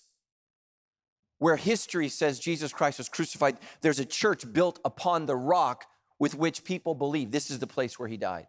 where 1.41 1.55
history 1.55 2.07
says 2.07 2.37
Jesus 2.37 2.71
Christ 2.71 2.99
was 2.99 3.09
crucified. 3.09 3.57
There's 3.81 3.97
a 3.97 4.05
church 4.05 4.53
built 4.53 4.79
upon 4.85 5.25
the 5.25 5.35
rock 5.35 5.85
with 6.19 6.35
which 6.35 6.63
people 6.63 6.93
believe 6.93 7.31
this 7.31 7.49
is 7.49 7.57
the 7.57 7.65
place 7.65 7.97
where 7.97 8.07
he 8.07 8.15
died. 8.15 8.45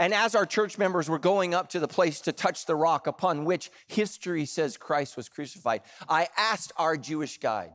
And 0.00 0.12
as 0.12 0.34
our 0.34 0.44
church 0.44 0.78
members 0.78 1.08
were 1.08 1.20
going 1.20 1.54
up 1.54 1.68
to 1.68 1.78
the 1.78 1.86
place 1.86 2.20
to 2.22 2.32
touch 2.32 2.66
the 2.66 2.74
rock 2.74 3.06
upon 3.06 3.44
which 3.44 3.70
history 3.86 4.44
says 4.46 4.76
Christ 4.76 5.16
was 5.16 5.28
crucified, 5.28 5.82
I 6.08 6.26
asked 6.36 6.72
our 6.76 6.96
Jewish 6.96 7.38
guide, 7.38 7.74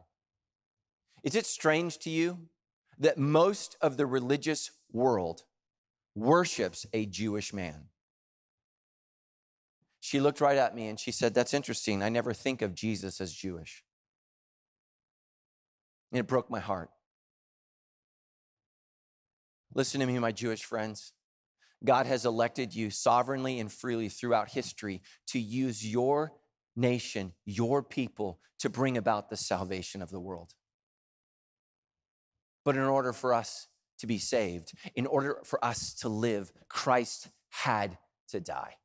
Is 1.23 1.35
it 1.35 1.45
strange 1.45 1.97
to 1.99 2.09
you 2.09 2.49
that 2.99 3.17
most 3.17 3.77
of 3.79 3.95
the 3.95 4.05
religious 4.05 4.71
world 4.91 5.43
worships 6.15 6.85
a 6.91 7.05
Jewish 7.05 7.53
man? 7.53 7.85
She 10.05 10.19
looked 10.19 10.39
right 10.39 10.59
at 10.59 10.75
me 10.75 10.87
and 10.87 10.99
she 10.99 11.11
said, 11.11 11.33
That's 11.33 11.51
interesting. 11.51 12.03
I 12.03 12.09
never 12.09 12.31
think 12.31 12.61
of 12.61 12.75
Jesus 12.75 13.19
as 13.19 13.33
Jewish. 13.33 13.83
And 16.11 16.19
it 16.19 16.27
broke 16.27 16.47
my 16.47 16.59
heart. 16.59 16.91
Listen 19.73 20.01
to 20.01 20.05
me, 20.05 20.19
my 20.19 20.31
Jewish 20.31 20.63
friends. 20.63 21.11
God 21.83 22.05
has 22.05 22.23
elected 22.23 22.75
you 22.75 22.91
sovereignly 22.91 23.59
and 23.59 23.71
freely 23.71 24.07
throughout 24.09 24.51
history 24.51 25.01
to 25.29 25.39
use 25.39 25.83
your 25.83 26.33
nation, 26.75 27.33
your 27.43 27.81
people, 27.81 28.39
to 28.59 28.69
bring 28.69 28.97
about 28.97 29.31
the 29.31 29.37
salvation 29.37 30.03
of 30.03 30.11
the 30.11 30.19
world. 30.19 30.53
But 32.63 32.75
in 32.75 32.83
order 32.83 33.11
for 33.11 33.33
us 33.33 33.69
to 33.97 34.05
be 34.05 34.19
saved, 34.19 34.73
in 34.93 35.07
order 35.07 35.39
for 35.43 35.65
us 35.65 35.95
to 35.95 36.09
live, 36.09 36.53
Christ 36.69 37.29
had 37.49 37.97
to 38.27 38.39
die. 38.39 38.75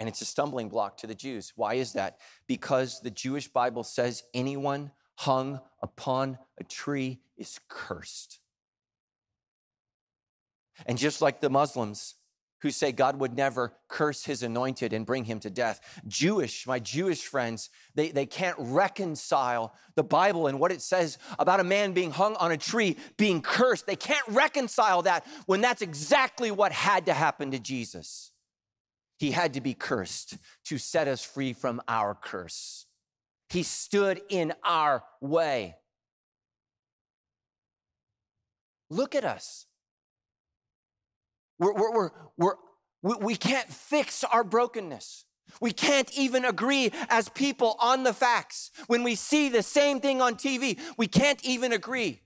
And 0.00 0.08
it's 0.08 0.22
a 0.22 0.24
stumbling 0.24 0.70
block 0.70 0.96
to 0.98 1.06
the 1.06 1.14
Jews. 1.14 1.52
Why 1.54 1.74
is 1.74 1.92
that? 1.92 2.18
Because 2.46 3.00
the 3.00 3.10
Jewish 3.10 3.48
Bible 3.48 3.84
says 3.84 4.24
anyone 4.32 4.90
hung 5.16 5.60
upon 5.82 6.38
a 6.58 6.64
tree 6.64 7.20
is 7.36 7.60
cursed. 7.68 8.40
And 10.86 10.96
just 10.96 11.20
like 11.20 11.40
the 11.40 11.50
Muslims 11.50 12.14
who 12.62 12.70
say 12.70 12.92
God 12.92 13.20
would 13.20 13.36
never 13.36 13.74
curse 13.88 14.24
his 14.24 14.42
anointed 14.42 14.94
and 14.94 15.04
bring 15.04 15.24
him 15.24 15.38
to 15.40 15.50
death, 15.50 16.00
Jewish, 16.06 16.66
my 16.66 16.78
Jewish 16.78 17.26
friends, 17.26 17.68
they, 17.94 18.10
they 18.10 18.24
can't 18.24 18.56
reconcile 18.58 19.74
the 19.96 20.02
Bible 20.02 20.46
and 20.46 20.58
what 20.58 20.72
it 20.72 20.80
says 20.80 21.18
about 21.38 21.60
a 21.60 21.64
man 21.64 21.92
being 21.92 22.10
hung 22.10 22.36
on 22.36 22.52
a 22.52 22.56
tree, 22.56 22.96
being 23.18 23.42
cursed. 23.42 23.86
They 23.86 23.96
can't 23.96 24.26
reconcile 24.28 25.02
that 25.02 25.26
when 25.44 25.60
that's 25.60 25.82
exactly 25.82 26.50
what 26.50 26.72
had 26.72 27.04
to 27.06 27.12
happen 27.12 27.50
to 27.50 27.58
Jesus. 27.58 28.29
He 29.20 29.32
had 29.32 29.52
to 29.52 29.60
be 29.60 29.74
cursed 29.74 30.38
to 30.64 30.78
set 30.78 31.06
us 31.06 31.22
free 31.22 31.52
from 31.52 31.82
our 31.86 32.14
curse. 32.14 32.86
He 33.50 33.62
stood 33.62 34.22
in 34.30 34.54
our 34.64 35.04
way. 35.20 35.76
Look 38.88 39.14
at 39.14 39.26
us. 39.26 39.66
We're, 41.58 41.74
we're, 41.74 41.92
we're, 41.92 42.10
we're, 42.38 42.54
we, 43.02 43.14
we 43.16 43.36
can't 43.36 43.68
fix 43.68 44.24
our 44.24 44.42
brokenness. 44.42 45.26
We 45.60 45.72
can't 45.72 46.10
even 46.16 46.46
agree 46.46 46.90
as 47.10 47.28
people 47.28 47.76
on 47.78 48.04
the 48.04 48.14
facts. 48.14 48.70
When 48.86 49.02
we 49.02 49.16
see 49.16 49.50
the 49.50 49.62
same 49.62 50.00
thing 50.00 50.22
on 50.22 50.36
TV, 50.36 50.78
we 50.96 51.06
can't 51.06 51.44
even 51.44 51.74
agree. 51.74 52.22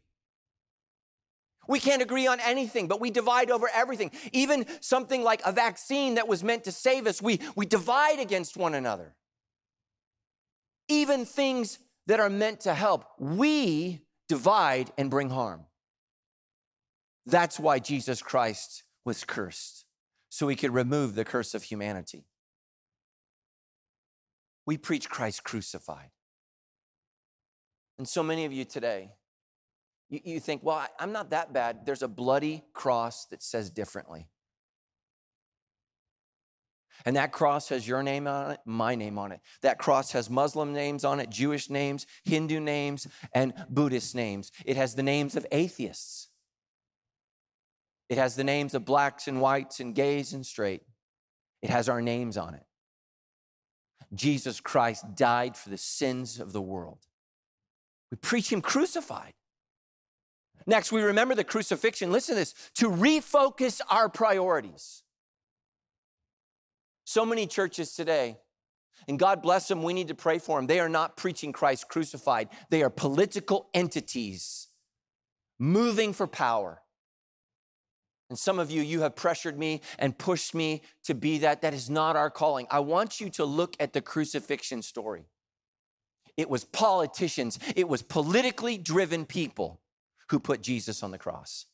We 1.68 1.80
can't 1.80 2.02
agree 2.02 2.26
on 2.26 2.40
anything, 2.40 2.88
but 2.88 3.00
we 3.00 3.11
divide 3.11 3.50
over 3.50 3.68
everything. 3.73 4.11
Even 4.33 4.66
something 4.80 5.23
like 5.23 5.40
a 5.44 5.52
vaccine 5.52 6.14
that 6.14 6.28
was 6.28 6.44
meant 6.44 6.64
to 6.64 6.73
save 6.73 7.06
us, 7.06 7.23
we, 7.23 7.40
we 7.56 7.66
divide 7.66 8.18
against 8.18 8.56
one 8.56 8.75
another. 8.75 9.14
Even 10.88 11.25
things 11.25 11.78
that 12.06 12.21
are 12.21 12.30
meant 12.30 12.61
to 12.61 12.75
help, 12.75 13.06
we 13.18 14.02
divide 14.28 14.90
and 14.99 15.11
bring 15.11 15.30
harm. 15.30 15.64
That's 17.26 17.59
why 17.59 17.78
Jesus 17.78 18.21
Christ 18.21 18.83
was 19.04 19.25
cursed 19.25 19.85
so 20.28 20.49
he 20.49 20.56
could 20.56 20.75
remove 20.75 21.14
the 21.14 21.25
curse 21.25 21.54
of 21.54 21.62
humanity. 21.62 22.26
We 24.66 24.76
preach 24.76 25.09
Christ 25.09 25.44
crucified. 25.44 26.11
And 27.99 28.09
so 28.09 28.23
many 28.23 28.44
of 28.44 28.52
you 28.52 28.64
today, 28.64 29.12
you, 30.14 30.21
you 30.35 30.40
think, 30.40 30.62
well, 30.62 30.87
I'm 30.99 31.12
not 31.12 31.30
that 31.30 31.52
bad. 31.52 31.85
There's 31.85 32.02
a 32.02 32.09
bloody 32.09 32.62
cross 32.73 33.26
that 33.26 33.42
says 33.42 33.71
differently. 33.71 34.28
And 37.04 37.16
that 37.16 37.33
cross 37.33 37.68
has 37.71 37.87
your 37.87 38.02
name 38.02 38.26
on 38.26 38.52
it, 38.52 38.61
my 38.64 38.94
name 38.94 39.18
on 39.18 39.33
it. 39.33 39.40
That 39.62 39.78
cross 39.78 40.12
has 40.12 40.30
Muslim 40.30 40.73
names 40.73 41.04
on 41.04 41.18
it, 41.18 41.28
Jewish 41.28 41.68
names, 41.68 42.06
Hindu 42.25 42.61
names, 42.61 43.09
and 43.35 43.52
Buddhist 43.68 44.14
names. 44.14 44.52
It 44.64 44.76
has 44.76 44.94
the 44.94 45.02
names 45.02 45.37
of 45.37 45.44
atheists. 45.50 46.28
It 48.09 48.16
has 48.16 48.37
the 48.37 48.44
names 48.44 48.75
of 48.75 48.85
blacks 48.85 49.26
and 49.26 49.40
whites 49.40 49.80
and 49.80 49.94
gays 49.94 50.33
and 50.33 50.47
straight. 50.47 50.83
It 51.62 51.71
has 51.71 51.88
our 51.88 52.00
names 52.00 52.37
on 52.37 52.54
it. 52.54 52.64
Jesus 54.14 54.61
Christ 54.61 55.16
died 55.16 55.56
for 55.56 55.71
the 55.71 55.78
sins 55.78 56.38
of 56.38 56.52
the 56.52 56.62
world. 56.62 57.00
We 58.11 58.16
preach 58.16 58.52
him 58.52 58.61
crucified. 58.62 59.33
Next, 60.66 60.92
we 60.92 61.02
remember 61.02 61.35
the 61.35 61.44
crucifixion. 61.44 62.11
Listen 62.11 62.35
to 62.35 62.40
this 62.40 62.54
to 62.76 62.90
refocus 62.90 63.80
our 63.90 64.09
priorities. 64.09 65.02
So 67.04 67.26
many 67.26 67.47
churches 67.47 67.94
today, 67.94 68.38
and 69.06 69.18
God 69.18 69.42
bless 69.42 69.68
them, 69.68 69.83
we 69.83 69.92
need 69.92 70.09
to 70.09 70.14
pray 70.14 70.38
for 70.38 70.59
them. 70.59 70.66
They 70.66 70.80
are 70.80 70.88
not 70.88 71.16
preaching 71.16 71.52
Christ 71.52 71.88
crucified, 71.88 72.49
they 72.71 72.83
are 72.83 72.90
political 72.90 73.68
entities 73.75 74.68
moving 75.59 76.12
for 76.12 76.26
power. 76.26 76.80
And 78.30 78.38
some 78.38 78.59
of 78.59 78.71
you, 78.71 78.80
you 78.83 79.02
have 79.02 79.14
pressured 79.14 79.59
me 79.59 79.83
and 79.99 80.16
pushed 80.16 80.54
me 80.54 80.83
to 81.04 81.14
be 81.14 81.38
that. 81.38 81.61
That 81.61 81.75
is 81.75 81.90
not 81.90 82.16
our 82.16 82.30
calling. 82.30 82.66
I 82.71 82.80
want 82.80 83.21
you 83.21 83.28
to 83.30 83.44
look 83.44 83.76
at 83.78 83.92
the 83.92 84.00
crucifixion 84.00 84.80
story. 84.80 85.26
It 86.37 86.50
was 86.50 86.64
politicians, 86.64 87.59
it 87.76 87.88
was 87.88 88.02
politically 88.02 88.78
driven 88.78 89.25
people 89.25 89.80
who 90.30 90.40
put 90.40 90.62
Jesus 90.62 91.02
on 91.02 91.10
the 91.10 91.18
cross. 91.18 91.66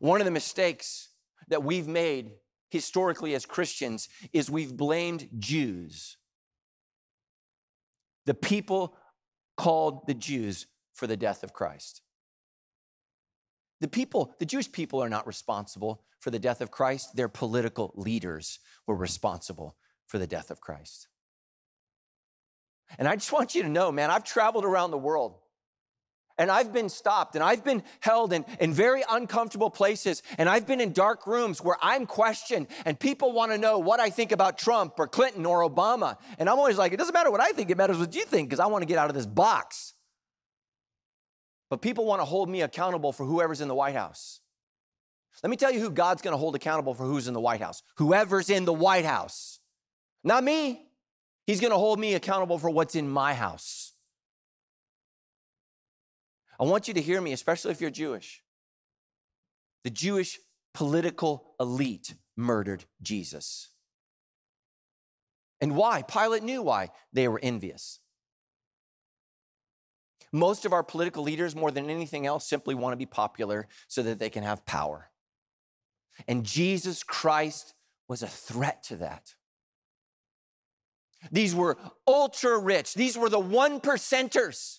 One 0.00 0.20
of 0.20 0.24
the 0.24 0.30
mistakes 0.30 1.08
that 1.48 1.64
we've 1.64 1.88
made 1.88 2.32
historically 2.70 3.34
as 3.34 3.46
Christians 3.46 4.08
is 4.32 4.50
we've 4.50 4.76
blamed 4.76 5.28
Jews, 5.38 6.16
the 8.26 8.34
people 8.34 8.96
called 9.56 10.06
the 10.06 10.14
Jews, 10.14 10.66
for 10.94 11.06
the 11.06 11.16
death 11.16 11.44
of 11.44 11.52
Christ. 11.52 12.02
The 13.80 13.88
people, 13.88 14.34
the 14.40 14.44
Jewish 14.44 14.70
people 14.70 15.00
are 15.02 15.08
not 15.08 15.28
responsible 15.28 16.02
for 16.18 16.30
the 16.30 16.40
death 16.40 16.60
of 16.60 16.72
Christ. 16.72 17.14
Their 17.14 17.28
political 17.28 17.92
leaders 17.94 18.58
were 18.86 18.96
responsible 18.96 19.76
for 20.06 20.18
the 20.18 20.26
death 20.26 20.50
of 20.50 20.60
Christ. 20.60 21.06
And 22.98 23.06
I 23.06 23.14
just 23.14 23.32
want 23.32 23.54
you 23.54 23.62
to 23.62 23.68
know, 23.68 23.92
man, 23.92 24.10
I've 24.10 24.24
traveled 24.24 24.64
around 24.64 24.90
the 24.90 24.98
world 24.98 25.36
and 26.38 26.50
I've 26.50 26.72
been 26.72 26.88
stopped 26.88 27.34
and 27.34 27.42
I've 27.42 27.64
been 27.64 27.82
held 28.00 28.32
in, 28.32 28.44
in 28.60 28.72
very 28.72 29.02
uncomfortable 29.10 29.70
places 29.70 30.22
and 30.38 30.48
I've 30.48 30.66
been 30.66 30.80
in 30.80 30.92
dark 30.92 31.26
rooms 31.26 31.62
where 31.62 31.76
I'm 31.82 32.06
questioned 32.06 32.68
and 32.84 32.98
people 32.98 33.32
want 33.32 33.52
to 33.52 33.58
know 33.58 33.78
what 33.78 34.00
I 34.00 34.10
think 34.10 34.32
about 34.32 34.56
Trump 34.56 34.94
or 34.98 35.08
Clinton 35.08 35.44
or 35.44 35.68
Obama. 35.68 36.16
And 36.38 36.48
I'm 36.48 36.58
always 36.58 36.78
like, 36.78 36.92
it 36.92 36.96
doesn't 36.96 37.14
matter 37.14 37.30
what 37.30 37.40
I 37.40 37.50
think, 37.50 37.70
it 37.70 37.76
matters 37.76 37.98
what 37.98 38.14
you 38.14 38.24
think 38.24 38.48
because 38.48 38.60
I 38.60 38.66
want 38.66 38.82
to 38.82 38.86
get 38.86 38.98
out 38.98 39.10
of 39.10 39.14
this 39.14 39.26
box. 39.26 39.94
But 41.70 41.82
people 41.82 42.06
want 42.06 42.20
to 42.20 42.24
hold 42.24 42.48
me 42.48 42.62
accountable 42.62 43.12
for 43.12 43.26
whoever's 43.26 43.60
in 43.60 43.68
the 43.68 43.74
White 43.74 43.94
House. 43.94 44.40
Let 45.42 45.50
me 45.50 45.56
tell 45.56 45.70
you 45.70 45.80
who 45.80 45.90
God's 45.90 46.22
going 46.22 46.32
to 46.32 46.38
hold 46.38 46.56
accountable 46.56 46.94
for 46.94 47.04
who's 47.04 47.28
in 47.28 47.34
the 47.34 47.40
White 47.40 47.60
House. 47.60 47.82
Whoever's 47.96 48.50
in 48.50 48.64
the 48.64 48.72
White 48.72 49.04
House. 49.04 49.60
Not 50.24 50.42
me. 50.42 50.86
He's 51.46 51.60
going 51.60 51.70
to 51.70 51.78
hold 51.78 51.98
me 51.98 52.14
accountable 52.14 52.58
for 52.58 52.70
what's 52.70 52.94
in 52.94 53.08
my 53.08 53.34
house. 53.34 53.87
I 56.60 56.64
want 56.64 56.88
you 56.88 56.94
to 56.94 57.00
hear 57.00 57.20
me, 57.20 57.32
especially 57.32 57.70
if 57.70 57.80
you're 57.80 57.90
Jewish. 57.90 58.42
The 59.84 59.90
Jewish 59.90 60.38
political 60.74 61.54
elite 61.60 62.14
murdered 62.36 62.84
Jesus. 63.00 63.70
And 65.60 65.76
why? 65.76 66.02
Pilate 66.02 66.42
knew 66.42 66.62
why. 66.62 66.90
They 67.12 67.28
were 67.28 67.40
envious. 67.42 68.00
Most 70.32 70.64
of 70.64 70.72
our 70.72 70.82
political 70.82 71.22
leaders, 71.22 71.56
more 71.56 71.70
than 71.70 71.88
anything 71.88 72.26
else, 72.26 72.46
simply 72.46 72.74
want 72.74 72.92
to 72.92 72.98
be 72.98 73.06
popular 73.06 73.66
so 73.86 74.02
that 74.02 74.18
they 74.18 74.30
can 74.30 74.44
have 74.44 74.66
power. 74.66 75.10
And 76.26 76.44
Jesus 76.44 77.02
Christ 77.02 77.74
was 78.08 78.22
a 78.22 78.28
threat 78.28 78.82
to 78.84 78.96
that. 78.96 79.34
These 81.32 81.54
were 81.54 81.76
ultra 82.06 82.58
rich, 82.58 82.94
these 82.94 83.16
were 83.16 83.28
the 83.28 83.38
one 83.38 83.80
percenters. 83.80 84.77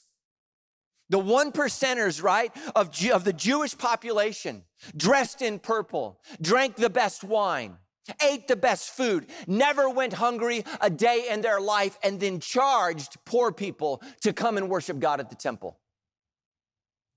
The 1.10 1.20
one 1.20 1.52
percenters, 1.52 2.22
right, 2.22 2.52
of, 2.76 2.92
of 3.12 3.24
the 3.24 3.34
Jewish 3.34 3.78
population, 3.78 4.64
dressed 4.96 5.42
in 5.42 5.60
purple, 5.60 6.20
drank 6.40 6.76
the 6.76 6.90
best 6.90 7.24
wine, 7.24 7.78
ate 8.24 8.48
the 8.48 8.56
best 8.56 8.92
food, 8.92 9.26
never 9.48 9.90
went 9.90 10.14
hungry 10.14 10.64
a 10.82 10.90
day 10.90 11.28
in 11.32 11.42
their 11.42 11.60
life, 11.60 11.98
and 12.04 12.20
then 12.20 12.40
charged 12.40 13.18
poor 13.26 13.52
people 13.52 14.02
to 14.22 14.34
come 14.34 14.58
and 14.58 14.70
worship 14.70 15.00
God 15.00 15.20
at 15.20 15.30
the 15.30 15.36
temple. 15.36 15.80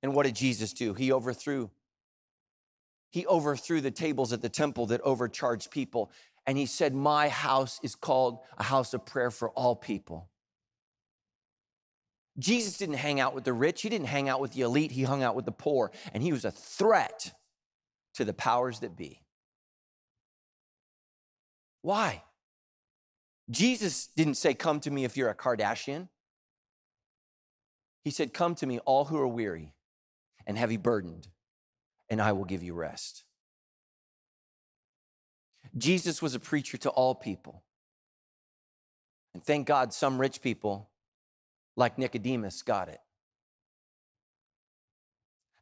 And 0.02 0.14
what 0.14 0.24
did 0.24 0.34
Jesus 0.36 0.72
do? 0.72 0.94
He 0.94 1.12
overthrew. 1.12 1.70
He 3.10 3.26
overthrew 3.26 3.82
the 3.82 3.90
tables 3.90 4.32
at 4.32 4.40
the 4.40 4.48
temple 4.48 4.86
that 4.86 5.02
overcharged 5.02 5.70
people. 5.70 6.10
And 6.46 6.56
he 6.56 6.66
said, 6.66 6.94
My 6.94 7.28
house 7.28 7.78
is 7.82 7.94
called 7.94 8.38
a 8.56 8.64
house 8.64 8.94
of 8.94 9.04
prayer 9.04 9.30
for 9.30 9.50
all 9.50 9.76
people. 9.76 10.28
Jesus 12.38 12.78
didn't 12.78 12.96
hang 12.96 13.20
out 13.20 13.34
with 13.34 13.44
the 13.44 13.52
rich, 13.52 13.82
he 13.82 13.88
didn't 13.88 14.06
hang 14.06 14.28
out 14.28 14.40
with 14.40 14.52
the 14.52 14.62
elite, 14.62 14.92
he 14.92 15.02
hung 15.02 15.22
out 15.22 15.36
with 15.36 15.44
the 15.44 15.52
poor. 15.52 15.92
And 16.14 16.22
he 16.22 16.32
was 16.32 16.44
a 16.44 16.50
threat 16.50 17.32
to 18.14 18.24
the 18.24 18.32
powers 18.32 18.80
that 18.80 18.96
be. 18.96 19.22
Why? 21.82 22.22
Jesus 23.50 24.08
didn't 24.16 24.34
say, 24.34 24.54
Come 24.54 24.80
to 24.80 24.90
me 24.90 25.04
if 25.04 25.16
you're 25.16 25.28
a 25.28 25.34
Kardashian. 25.34 26.08
He 28.04 28.10
said, 28.10 28.32
Come 28.32 28.54
to 28.56 28.66
me, 28.66 28.78
all 28.80 29.06
who 29.06 29.18
are 29.18 29.28
weary 29.28 29.74
and 30.46 30.56
heavy 30.56 30.76
burdened, 30.76 31.28
and 32.08 32.20
I 32.20 32.32
will 32.32 32.44
give 32.44 32.62
you 32.62 32.74
rest. 32.74 33.24
Jesus 35.76 36.20
was 36.20 36.34
a 36.34 36.40
preacher 36.40 36.76
to 36.78 36.90
all 36.90 37.14
people. 37.14 37.62
And 39.34 39.42
thank 39.42 39.66
God 39.66 39.92
some 39.92 40.20
rich 40.20 40.42
people, 40.42 40.90
like 41.76 41.98
Nicodemus, 41.98 42.62
got 42.62 42.88
it. 42.88 43.00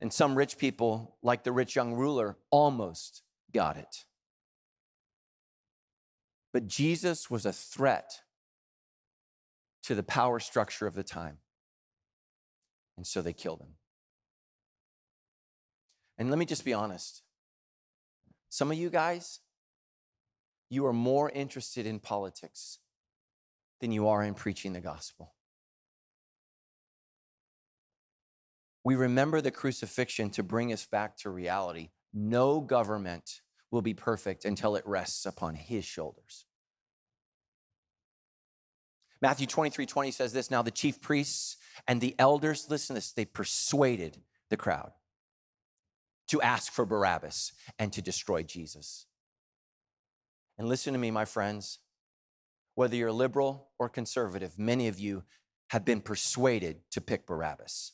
And 0.00 0.12
some 0.12 0.34
rich 0.34 0.56
people, 0.58 1.16
like 1.22 1.44
the 1.44 1.52
rich 1.52 1.76
young 1.76 1.94
ruler, 1.94 2.36
almost 2.50 3.22
got 3.52 3.76
it. 3.76 4.04
But 6.52 6.66
Jesus 6.66 7.30
was 7.30 7.46
a 7.46 7.52
threat 7.52 8.22
to 9.84 9.94
the 9.94 10.02
power 10.02 10.40
structure 10.40 10.86
of 10.86 10.94
the 10.94 11.02
time. 11.02 11.38
And 12.96 13.06
so 13.06 13.22
they 13.22 13.32
killed 13.32 13.60
him. 13.60 13.74
And 16.18 16.28
let 16.28 16.38
me 16.38 16.44
just 16.44 16.64
be 16.64 16.72
honest. 16.72 17.22
Some 18.48 18.70
of 18.70 18.76
you 18.76 18.90
guys, 18.90 19.40
you 20.68 20.84
are 20.86 20.92
more 20.92 21.30
interested 21.30 21.86
in 21.86 21.98
politics 21.98 22.78
than 23.80 23.92
you 23.92 24.08
are 24.08 24.22
in 24.22 24.34
preaching 24.34 24.72
the 24.72 24.80
gospel. 24.80 25.32
We 28.84 28.94
remember 28.96 29.40
the 29.40 29.50
crucifixion 29.50 30.30
to 30.30 30.42
bring 30.42 30.72
us 30.72 30.86
back 30.86 31.16
to 31.18 31.30
reality. 31.30 31.90
No 32.14 32.60
government 32.60 33.40
will 33.70 33.82
be 33.82 33.94
perfect 33.94 34.44
until 34.44 34.74
it 34.76 34.86
rests 34.86 35.26
upon 35.26 35.54
his 35.54 35.84
shoulders. 35.84 36.46
Matthew 39.22 39.46
23 39.46 39.84
20 39.84 40.10
says 40.10 40.32
this 40.32 40.50
Now 40.50 40.62
the 40.62 40.70
chief 40.70 41.00
priests 41.00 41.56
and 41.86 42.00
the 42.00 42.14
elders, 42.18 42.66
listen 42.70 42.94
to 42.94 42.98
this, 42.98 43.12
they 43.12 43.26
persuaded 43.26 44.18
the 44.48 44.56
crowd 44.56 44.92
to 46.28 46.40
ask 46.40 46.72
for 46.72 46.86
Barabbas 46.86 47.52
and 47.78 47.92
to 47.92 48.00
destroy 48.00 48.42
Jesus. 48.42 49.06
And 50.58 50.68
listen 50.68 50.92
to 50.92 50.98
me, 50.98 51.10
my 51.10 51.24
friends, 51.24 51.78
whether 52.74 52.96
you're 52.96 53.12
liberal 53.12 53.68
or 53.78 53.88
conservative, 53.88 54.58
many 54.58 54.88
of 54.88 54.98
you 54.98 55.24
have 55.68 55.84
been 55.84 56.00
persuaded 56.00 56.80
to 56.92 57.00
pick 57.00 57.26
Barabbas 57.26 57.92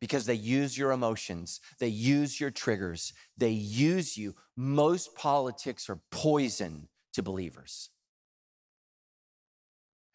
because 0.00 0.26
they 0.26 0.34
use 0.34 0.76
your 0.76 0.92
emotions, 0.92 1.60
they 1.78 1.88
use 1.88 2.40
your 2.40 2.50
triggers, 2.50 3.12
they 3.36 3.50
use 3.50 4.16
you. 4.16 4.34
Most 4.56 5.14
politics 5.14 5.88
are 5.90 6.00
poison 6.10 6.88
to 7.12 7.22
believers. 7.22 7.90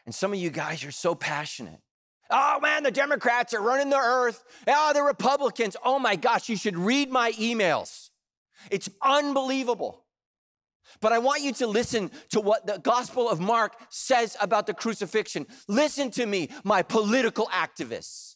And 0.06 0.14
some 0.14 0.34
of 0.34 0.40
you 0.40 0.50
guys, 0.50 0.84
you're 0.84 0.92
so 0.92 1.16
passionate. 1.16 1.82
Oh 2.30 2.60
man, 2.60 2.84
the 2.84 2.92
Democrats 2.92 3.54
are 3.54 3.62
running 3.62 3.90
the 3.90 3.98
earth. 3.98 4.44
Oh, 4.68 4.92
the 4.94 5.04
Republicans. 5.04 5.78
Oh 5.84 6.00
my 6.00 6.16
gosh, 6.16 6.50
you 6.50 6.58
should 6.58 6.78
read 6.78 7.12
my 7.12 7.32
emails. 7.34 8.10
It's 8.72 8.90
unbelievable. 9.02 10.06
But 11.02 11.12
I 11.12 11.20
want 11.20 11.42
you 11.42 11.52
to 11.54 11.68
listen 11.68 12.12
to 12.30 12.40
what 12.40 12.66
the 12.66 12.78
Gospel 12.78 13.30
of 13.30 13.40
Mark 13.40 13.76
says 13.90 14.38
about 14.40 14.66
the 14.66 14.74
crucifixion. 14.74 15.46
Listen 15.68 16.10
to 16.12 16.26
me, 16.26 16.50
my 16.64 16.82
political 16.82 17.48
activists. 17.48 18.35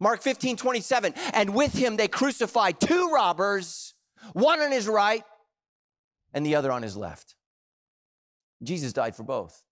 Mark 0.00 0.22
15, 0.22 0.56
27. 0.56 1.14
And 1.32 1.54
with 1.54 1.72
him 1.72 1.96
they 1.96 2.08
crucified 2.08 2.80
two 2.80 3.10
robbers, 3.10 3.94
one 4.32 4.60
on 4.60 4.72
his 4.72 4.88
right 4.88 5.24
and 6.32 6.44
the 6.44 6.54
other 6.54 6.72
on 6.72 6.82
his 6.82 6.96
left. 6.96 7.34
Jesus 8.62 8.92
died 8.92 9.14
for 9.14 9.22
both. 9.22 9.62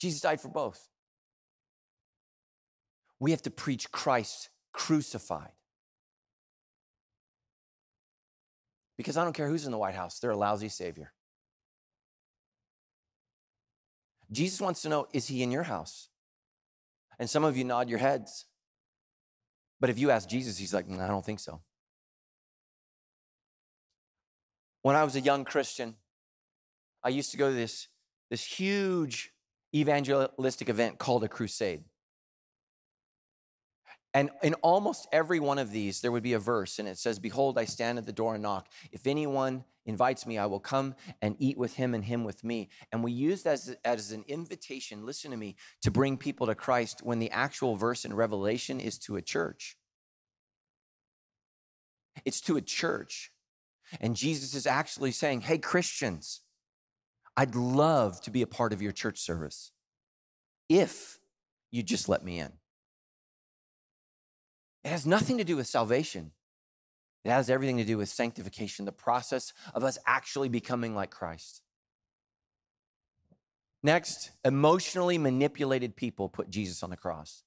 Jesus 0.00 0.20
died 0.20 0.40
for 0.40 0.48
both. 0.48 0.88
We 3.20 3.32
have 3.32 3.42
to 3.42 3.50
preach 3.50 3.90
Christ 3.90 4.48
crucified. 4.72 5.52
Because 8.96 9.16
I 9.16 9.24
don't 9.24 9.32
care 9.32 9.48
who's 9.48 9.64
in 9.64 9.72
the 9.72 9.78
White 9.78 9.94
House, 9.94 10.18
they're 10.18 10.30
a 10.30 10.36
lousy 10.36 10.68
Savior. 10.68 11.12
Jesus 14.30 14.60
wants 14.60 14.82
to 14.82 14.88
know 14.88 15.06
is 15.12 15.28
he 15.28 15.42
in 15.42 15.50
your 15.50 15.62
house? 15.62 16.08
And 17.18 17.28
some 17.28 17.44
of 17.44 17.56
you 17.56 17.64
nod 17.64 17.88
your 17.88 17.98
heads. 17.98 18.46
But 19.80 19.90
if 19.90 19.98
you 19.98 20.10
ask 20.10 20.28
Jesus, 20.28 20.58
he's 20.58 20.74
like, 20.74 20.86
I 20.90 21.06
don't 21.06 21.24
think 21.24 21.40
so. 21.40 21.60
When 24.82 24.96
I 24.96 25.04
was 25.04 25.16
a 25.16 25.20
young 25.20 25.44
Christian, 25.44 25.96
I 27.02 27.10
used 27.10 27.30
to 27.32 27.36
go 27.36 27.48
to 27.48 27.54
this, 27.54 27.88
this 28.30 28.44
huge 28.44 29.32
evangelistic 29.74 30.68
event 30.68 30.98
called 30.98 31.24
a 31.24 31.28
crusade. 31.28 31.84
And 34.18 34.30
in 34.42 34.54
almost 34.54 35.06
every 35.12 35.38
one 35.38 35.58
of 35.58 35.70
these, 35.70 36.00
there 36.00 36.10
would 36.10 36.24
be 36.24 36.32
a 36.32 36.40
verse, 36.40 36.80
and 36.80 36.88
it 36.88 36.98
says, 36.98 37.20
Behold, 37.20 37.56
I 37.56 37.66
stand 37.66 37.98
at 37.98 38.04
the 38.04 38.12
door 38.12 38.34
and 38.34 38.42
knock. 38.42 38.66
If 38.90 39.06
anyone 39.06 39.62
invites 39.86 40.26
me, 40.26 40.38
I 40.38 40.46
will 40.46 40.58
come 40.58 40.96
and 41.22 41.36
eat 41.38 41.56
with 41.56 41.74
him 41.74 41.94
and 41.94 42.04
him 42.04 42.24
with 42.24 42.42
me. 42.42 42.68
And 42.90 43.04
we 43.04 43.12
use 43.12 43.44
that 43.44 43.52
as, 43.52 43.76
as 43.84 44.10
an 44.10 44.24
invitation, 44.26 45.06
listen 45.06 45.30
to 45.30 45.36
me, 45.36 45.54
to 45.82 45.92
bring 45.92 46.16
people 46.16 46.48
to 46.48 46.56
Christ 46.56 47.00
when 47.04 47.20
the 47.20 47.30
actual 47.30 47.76
verse 47.76 48.04
in 48.04 48.12
Revelation 48.12 48.80
is 48.80 48.98
to 48.98 49.14
a 49.14 49.22
church. 49.22 49.76
It's 52.24 52.40
to 52.40 52.56
a 52.56 52.60
church. 52.60 53.30
And 54.00 54.16
Jesus 54.16 54.52
is 54.52 54.66
actually 54.66 55.12
saying, 55.12 55.42
Hey, 55.42 55.58
Christians, 55.58 56.40
I'd 57.36 57.54
love 57.54 58.20
to 58.22 58.32
be 58.32 58.42
a 58.42 58.48
part 58.48 58.72
of 58.72 58.82
your 58.82 58.90
church 58.90 59.20
service 59.20 59.70
if 60.68 61.20
you 61.70 61.84
just 61.84 62.08
let 62.08 62.24
me 62.24 62.40
in. 62.40 62.54
It 64.84 64.88
has 64.88 65.06
nothing 65.06 65.38
to 65.38 65.44
do 65.44 65.56
with 65.56 65.66
salvation. 65.66 66.32
It 67.24 67.30
has 67.30 67.50
everything 67.50 67.76
to 67.78 67.84
do 67.84 67.98
with 67.98 68.08
sanctification, 68.08 68.84
the 68.84 68.92
process 68.92 69.52
of 69.74 69.84
us 69.84 69.98
actually 70.06 70.48
becoming 70.48 70.94
like 70.94 71.10
Christ. 71.10 71.62
Next, 73.82 74.30
emotionally 74.44 75.18
manipulated 75.18 75.94
people 75.94 76.28
put 76.28 76.50
Jesus 76.50 76.82
on 76.82 76.90
the 76.90 76.96
cross. 76.96 77.44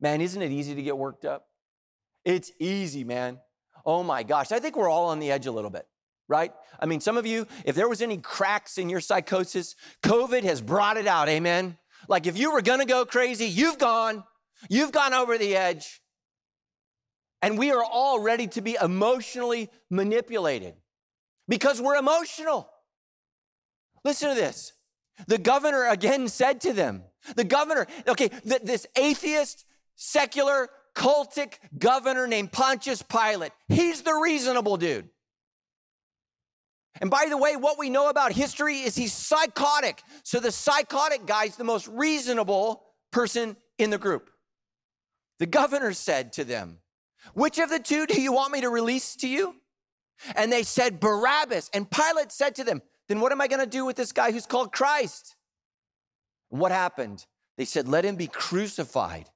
Man, 0.00 0.20
isn't 0.20 0.40
it 0.40 0.50
easy 0.50 0.74
to 0.74 0.82
get 0.82 0.98
worked 0.98 1.24
up? 1.24 1.48
It's 2.24 2.50
easy, 2.58 3.04
man. 3.04 3.38
Oh 3.86 4.02
my 4.02 4.22
gosh. 4.22 4.52
I 4.52 4.58
think 4.58 4.76
we're 4.76 4.88
all 4.88 5.08
on 5.08 5.20
the 5.20 5.30
edge 5.30 5.46
a 5.46 5.52
little 5.52 5.70
bit, 5.70 5.86
right? 6.28 6.52
I 6.80 6.86
mean, 6.86 7.00
some 7.00 7.16
of 7.16 7.26
you, 7.26 7.46
if 7.64 7.74
there 7.74 7.88
was 7.88 8.02
any 8.02 8.18
cracks 8.18 8.78
in 8.78 8.88
your 8.88 9.00
psychosis, 9.00 9.76
COVID 10.02 10.42
has 10.44 10.60
brought 10.60 10.96
it 10.96 11.06
out, 11.06 11.28
amen? 11.28 11.78
Like 12.08 12.26
if 12.26 12.38
you 12.38 12.52
were 12.52 12.62
gonna 12.62 12.86
go 12.86 13.04
crazy, 13.04 13.46
you've 13.46 13.78
gone, 13.78 14.24
you've 14.68 14.92
gone 14.92 15.14
over 15.14 15.38
the 15.38 15.56
edge. 15.56 16.02
And 17.44 17.58
we 17.58 17.72
are 17.72 17.84
all 17.84 18.20
ready 18.20 18.46
to 18.46 18.62
be 18.62 18.78
emotionally 18.80 19.68
manipulated 19.90 20.76
because 21.46 21.78
we're 21.78 21.96
emotional. 21.96 22.70
Listen 24.02 24.30
to 24.30 24.34
this. 24.34 24.72
The 25.26 25.36
governor 25.36 25.86
again 25.88 26.28
said 26.40 26.62
to 26.62 26.72
them, 26.72 27.02
the 27.36 27.44
governor, 27.44 27.86
okay, 28.08 28.28
th- 28.28 28.62
this 28.62 28.86
atheist, 28.96 29.66
secular, 29.94 30.70
cultic 30.96 31.58
governor 31.76 32.26
named 32.26 32.50
Pontius 32.50 33.02
Pilate. 33.02 33.52
He's 33.68 34.00
the 34.00 34.14
reasonable 34.14 34.78
dude. 34.78 35.10
And 37.02 37.10
by 37.10 37.26
the 37.28 37.36
way, 37.36 37.56
what 37.56 37.78
we 37.78 37.90
know 37.90 38.08
about 38.08 38.32
history 38.32 38.78
is 38.78 38.96
he's 38.96 39.12
psychotic. 39.12 40.02
So 40.22 40.40
the 40.40 40.50
psychotic 40.50 41.26
guy's 41.26 41.56
the 41.56 41.64
most 41.64 41.88
reasonable 41.88 42.84
person 43.12 43.58
in 43.78 43.90
the 43.90 43.98
group. 43.98 44.30
The 45.40 45.46
governor 45.46 45.92
said 45.92 46.32
to 46.34 46.44
them, 46.44 46.78
Which 47.32 47.58
of 47.58 47.70
the 47.70 47.78
two 47.78 48.06
do 48.06 48.20
you 48.20 48.32
want 48.32 48.52
me 48.52 48.60
to 48.60 48.68
release 48.68 49.16
to 49.16 49.28
you? 49.28 49.56
And 50.36 50.52
they 50.52 50.62
said, 50.62 51.00
Barabbas. 51.00 51.70
And 51.72 51.90
Pilate 51.90 52.30
said 52.30 52.54
to 52.56 52.64
them, 52.64 52.82
Then 53.08 53.20
what 53.20 53.32
am 53.32 53.40
I 53.40 53.48
going 53.48 53.60
to 53.60 53.66
do 53.66 53.84
with 53.84 53.96
this 53.96 54.12
guy 54.12 54.30
who's 54.30 54.46
called 54.46 54.72
Christ? 54.72 55.36
What 56.50 56.70
happened? 56.70 57.26
They 57.56 57.64
said, 57.64 57.88
Let 57.88 58.04
him 58.04 58.16
be 58.16 58.26
crucified. 58.26 59.30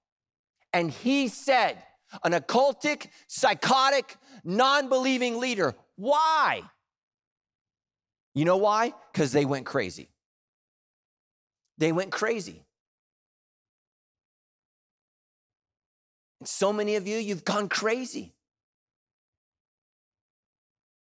And 0.72 0.90
he 0.90 1.28
said, 1.28 1.78
An 2.22 2.32
occultic, 2.32 3.08
psychotic, 3.26 4.16
non 4.44 4.88
believing 4.88 5.40
leader. 5.40 5.74
Why? 5.96 6.62
You 8.34 8.44
know 8.44 8.56
why? 8.56 8.92
Because 9.12 9.32
they 9.32 9.44
went 9.44 9.66
crazy. 9.66 10.10
They 11.78 11.92
went 11.92 12.12
crazy. 12.12 12.64
And 16.40 16.48
so 16.48 16.72
many 16.72 16.96
of 16.96 17.06
you, 17.06 17.18
you've 17.18 17.44
gone 17.44 17.68
crazy. 17.68 18.34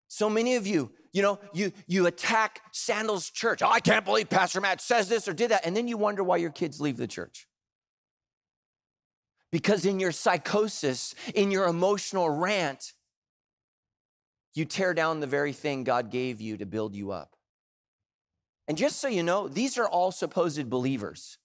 So 0.09 0.31
many 0.31 0.57
of 0.57 0.67
you, 0.67 0.93
you 1.13 1.23
know, 1.23 1.39
you, 1.53 1.73
you 1.87 2.07
attack 2.07 2.61
Sandals 2.73 3.29
Church. 3.31 3.63
Oh, 3.63 3.69
I 3.69 3.81
can't 3.81 4.05
believe 4.05 4.31
Pastor 4.31 4.61
Matt 4.61 4.81
says 4.81 5.09
this 5.09 5.29
or 5.29 5.35
did 5.35 5.51
that. 5.51 5.67
And 5.67 5.77
then 5.77 5.89
you 5.89 5.99
wonder 5.99 6.25
why 6.25 6.39
your 6.39 6.51
kids 6.51 6.81
leave 6.81 6.97
the 6.97 7.07
church. 7.07 7.47
Because 9.53 9.85
in 9.85 10.01
your 10.01 10.13
psychosis, 10.13 11.15
in 11.35 11.51
your 11.51 11.67
emotional 11.67 12.29
rant, 12.31 12.93
you 14.55 14.65
tear 14.65 14.95
down 14.95 15.21
the 15.21 15.27
very 15.27 15.53
thing 15.53 15.85
God 15.85 16.11
gave 16.11 16.41
you 16.41 16.57
to 16.57 16.67
build 16.67 16.95
you 16.95 17.11
up. 17.11 17.37
And 18.69 18.77
just 18.77 18.99
so 18.99 19.09
you 19.09 19.23
know, 19.23 19.49
these 19.49 19.79
are 19.79 19.87
all 19.87 20.13
supposed 20.13 20.69
believers. 20.69 21.39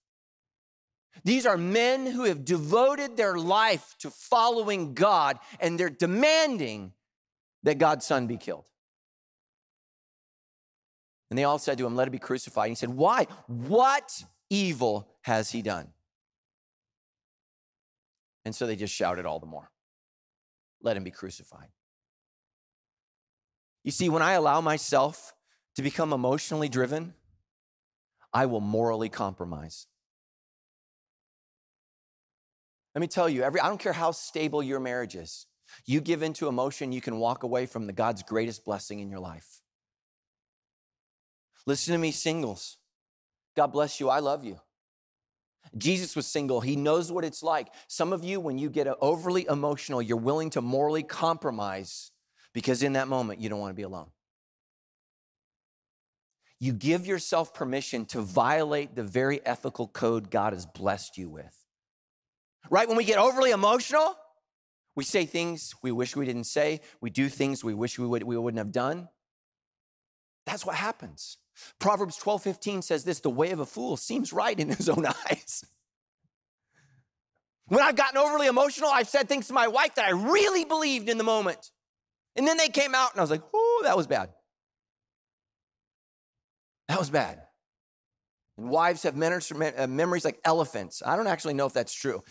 These 1.24 1.46
are 1.46 1.58
men 1.58 2.06
who 2.06 2.24
have 2.24 2.46
devoted 2.46 3.18
their 3.18 3.38
life 3.38 3.96
to 4.00 4.10
following 4.10 4.94
God 4.94 5.40
and 5.60 5.80
they're 5.80 5.90
demanding 5.90 6.94
that 7.64 7.78
God's 7.78 8.06
son 8.06 8.28
be 8.28 8.38
killed. 8.38 8.66
And 11.30 11.38
they 11.38 11.44
all 11.44 11.60
said 11.60 11.78
to 11.78 11.86
him, 11.86 11.96
Let 11.96 12.08
it 12.08 12.12
be 12.12 12.20
crucified. 12.20 12.66
And 12.66 12.72
he 12.72 12.76
said, 12.76 12.90
Why? 12.90 13.28
What 13.48 14.24
evil 14.50 15.08
has 15.22 15.52
he 15.52 15.62
done? 15.62 15.88
And 18.44 18.56
so 18.56 18.66
they 18.66 18.76
just 18.76 18.94
shouted 18.94 19.26
all 19.26 19.40
the 19.40 19.46
more, 19.46 19.72
Let 20.82 20.98
him 20.98 21.04
be 21.04 21.12
crucified. 21.12 21.70
You 23.84 23.92
see, 23.92 24.10
when 24.10 24.22
I 24.22 24.34
allow 24.34 24.62
myself 24.62 25.34
to 25.76 25.82
become 25.82 26.14
emotionally 26.14 26.70
driven, 26.70 27.14
I 28.34 28.46
will 28.46 28.62
morally 28.62 29.10
compromise. 29.10 29.88
Let 32.94 33.02
me 33.02 33.08
tell 33.08 33.30
you, 33.30 33.44
every, 33.44 33.60
I 33.60 33.68
don't 33.68 33.80
care 33.80 33.94
how 33.94 34.12
stable 34.12 34.62
your 34.62 34.80
marriage 34.80 35.16
is. 35.16 35.48
You 35.86 36.02
give 36.02 36.22
into 36.22 36.48
emotion, 36.48 36.92
you 36.92 37.02
can 37.02 37.18
walk 37.18 37.44
away 37.44 37.66
from 37.66 37.88
the 37.88 37.94
God's 37.94 38.24
greatest 38.24 38.66
blessing 38.66 39.00
in 39.00 39.10
your 39.10 39.20
life. 39.20 39.62
Listen 41.66 41.94
to 41.94 42.00
me, 42.00 42.12
singles. 42.12 42.78
God 43.56 43.68
bless 43.68 44.00
you. 44.00 44.10
I 44.10 44.20
love 44.20 44.44
you. 44.44 44.60
Jesus 45.78 46.16
was 46.16 46.28
single. 46.28 46.60
He 46.60 46.76
knows 46.76 47.12
what 47.12 47.24
it's 47.24 47.44
like. 47.44 47.68
Some 47.88 48.12
of 48.12 48.24
you, 48.24 48.40
when 48.40 48.58
you 48.58 48.70
get 48.70 48.88
overly 49.00 49.46
emotional, 49.48 50.02
you're 50.02 50.18
willing 50.18 50.50
to 50.52 50.62
morally 50.62 51.04
compromise 51.04 52.12
because 52.54 52.84
in 52.84 52.94
that 52.94 53.08
moment, 53.08 53.40
you 53.40 53.48
don't 53.48 53.60
want 53.60 53.72
to 53.72 53.76
be 53.76 53.84
alone. 53.84 54.10
You 56.60 56.74
give 56.74 57.08
yourself 57.08 57.54
permission 57.54 58.06
to 58.08 58.22
violate 58.22 58.96
the 58.96 59.04
very 59.04 59.44
ethical 59.46 59.88
code 59.88 60.30
God 60.30 60.54
has 60.54 60.66
blessed 60.66 61.18
you 61.18 61.30
with. 61.30 61.61
Right? 62.70 62.88
When 62.88 62.98
we 62.98 63.04
get 63.04 63.18
overly 63.18 63.52
emotional, 63.52 64.16
we 64.96 65.04
say 65.04 65.26
things 65.26 65.74
we 65.82 65.92
wish 65.92 66.16
we 66.16 66.26
didn't 66.26 66.46
say. 66.46 66.82
We 67.00 67.10
do 67.10 67.30
things 67.30 67.64
we 67.64 67.74
wish 67.74 67.98
we, 67.98 68.06
would, 68.06 68.24
we 68.24 68.38
wouldn't 68.38 68.60
have 68.60 68.72
done. 68.72 69.10
That's 70.46 70.66
what 70.66 70.76
happens. 70.76 71.38
Proverbs 71.80 72.18
12 72.18 72.44
15 72.44 72.82
says 72.82 73.04
this 73.04 73.20
the 73.20 73.30
way 73.30 73.52
of 73.52 73.60
a 73.60 73.66
fool 73.66 73.98
seems 73.98 74.34
right 74.34 74.60
in 74.60 74.70
his 74.70 74.90
own 74.90 75.06
eyes. 75.30 75.64
When 77.68 77.82
I've 77.82 77.96
gotten 77.96 78.18
overly 78.18 78.48
emotional, 78.48 78.90
I've 78.90 79.08
said 79.08 79.30
things 79.30 79.48
to 79.48 79.54
my 79.54 79.68
wife 79.68 79.96
that 79.96 80.06
I 80.06 80.12
really 80.12 80.66
believed 80.66 81.08
in 81.08 81.18
the 81.18 81.24
moment. 81.24 81.72
And 82.36 82.48
then 82.48 82.58
they 82.58 82.68
came 82.68 82.94
out, 82.94 83.12
and 83.12 83.20
I 83.20 83.24
was 83.24 83.32
like, 83.32 83.44
oh, 83.54 83.82
that 83.84 83.96
was 83.96 84.08
bad. 84.08 84.30
That 86.90 87.00
was 87.00 87.10
bad. 87.10 87.42
And 88.58 88.70
wives 88.70 89.04
have 89.04 89.16
uh, 89.22 89.88
memories 89.88 90.26
like 90.26 90.40
elephants. 90.44 91.02
I 91.06 91.16
don't 91.16 91.28
actually 91.28 91.54
know 91.54 91.66
if 91.66 91.74
that's 91.74 91.94
true 91.94 92.24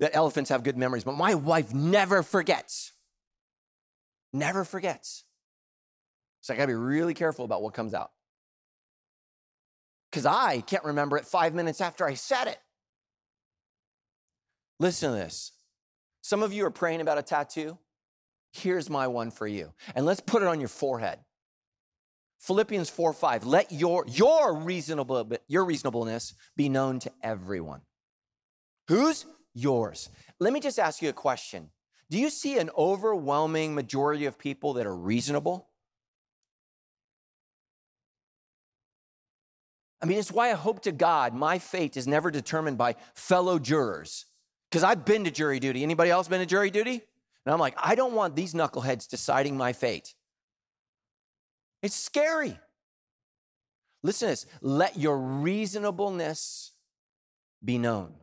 that 0.00 0.16
elephants 0.16 0.50
have 0.50 0.64
good 0.64 0.76
memories, 0.76 1.04
but 1.04 1.16
my 1.16 1.34
wife 1.34 1.72
never 1.72 2.22
forgets. 2.22 2.92
Never 4.32 4.64
forgets. 4.64 5.24
So 6.40 6.54
I 6.54 6.56
gotta 6.56 6.68
be 6.68 6.74
really 6.74 7.14
careful 7.14 7.44
about 7.44 7.62
what 7.62 7.74
comes 7.74 7.94
out. 7.94 8.10
Because 10.10 10.26
I 10.26 10.62
can't 10.62 10.84
remember 10.84 11.16
it 11.18 11.26
five 11.26 11.54
minutes 11.54 11.80
after 11.80 12.04
I 12.04 12.14
said 12.14 12.48
it. 12.48 12.58
Listen 14.80 15.12
to 15.12 15.16
this. 15.16 15.52
Some 16.22 16.42
of 16.42 16.52
you 16.52 16.64
are 16.64 16.70
praying 16.70 17.00
about 17.00 17.18
a 17.18 17.22
tattoo. 17.22 17.78
Here's 18.52 18.90
my 18.90 19.06
one 19.06 19.30
for 19.30 19.46
you. 19.46 19.72
And 19.94 20.06
let's 20.06 20.20
put 20.20 20.42
it 20.42 20.48
on 20.48 20.58
your 20.58 20.68
forehead. 20.68 21.18
Philippians 22.40 22.88
4 22.88 23.12
5. 23.12 23.44
Let 23.44 23.70
your, 23.70 24.04
your, 24.08 24.56
reasonable, 24.56 25.30
your 25.46 25.64
reasonableness 25.64 26.34
be 26.56 26.70
known 26.70 26.98
to 27.00 27.12
everyone. 27.22 27.82
Whose? 28.88 29.26
Yours. 29.54 30.08
Let 30.38 30.52
me 30.52 30.60
just 30.60 30.78
ask 30.78 31.02
you 31.02 31.08
a 31.08 31.14
question. 31.14 31.70
Do 32.10 32.18
you 32.18 32.30
see 32.30 32.58
an 32.58 32.70
overwhelming 32.76 33.74
majority 33.74 34.26
of 34.26 34.38
people 34.38 34.74
that 34.74 34.86
are 34.86 34.96
reasonable? 34.96 35.68
I 40.02 40.06
mean, 40.06 40.18
it's 40.18 40.32
why 40.32 40.50
I 40.50 40.54
hope 40.54 40.82
to 40.82 40.92
God 40.92 41.34
my 41.34 41.58
fate 41.58 41.96
is 41.96 42.06
never 42.06 42.30
determined 42.30 42.78
by 42.78 42.96
fellow 43.14 43.58
jurors. 43.58 44.26
Because 44.70 44.82
I've 44.82 45.04
been 45.04 45.24
to 45.24 45.30
jury 45.30 45.60
duty. 45.60 45.82
Anybody 45.82 46.10
else 46.10 46.28
been 46.28 46.40
to 46.40 46.46
jury 46.46 46.70
duty? 46.70 47.02
And 47.44 47.52
I'm 47.52 47.58
like, 47.58 47.74
I 47.76 47.94
don't 47.94 48.14
want 48.14 48.36
these 48.36 48.54
knuckleheads 48.54 49.08
deciding 49.08 49.56
my 49.56 49.72
fate. 49.72 50.14
It's 51.82 51.96
scary. 51.96 52.58
Listen 54.02 54.26
to 54.26 54.32
this. 54.32 54.46
Let 54.60 54.98
your 54.98 55.18
reasonableness 55.18 56.72
be 57.64 57.78
known. 57.78 58.14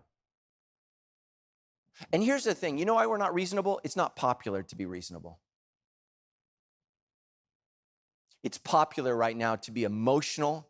And 2.11 2.23
here's 2.23 2.43
the 2.43 2.53
thing 2.53 2.77
you 2.77 2.85
know 2.85 2.95
why 2.95 3.07
we're 3.07 3.17
not 3.17 3.33
reasonable? 3.33 3.81
It's 3.83 3.95
not 3.95 4.15
popular 4.15 4.63
to 4.63 4.75
be 4.75 4.85
reasonable. 4.85 5.39
It's 8.43 8.57
popular 8.57 9.15
right 9.15 9.35
now 9.35 9.55
to 9.57 9.71
be 9.71 9.83
emotional, 9.83 10.69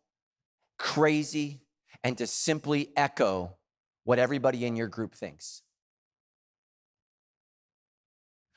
crazy, 0.79 1.61
and 2.03 2.17
to 2.17 2.25
simply 2.25 2.91
echo 2.95 3.55
what 4.03 4.19
everybody 4.19 4.65
in 4.65 4.75
your 4.75 4.87
group 4.87 5.13
thinks. 5.13 5.61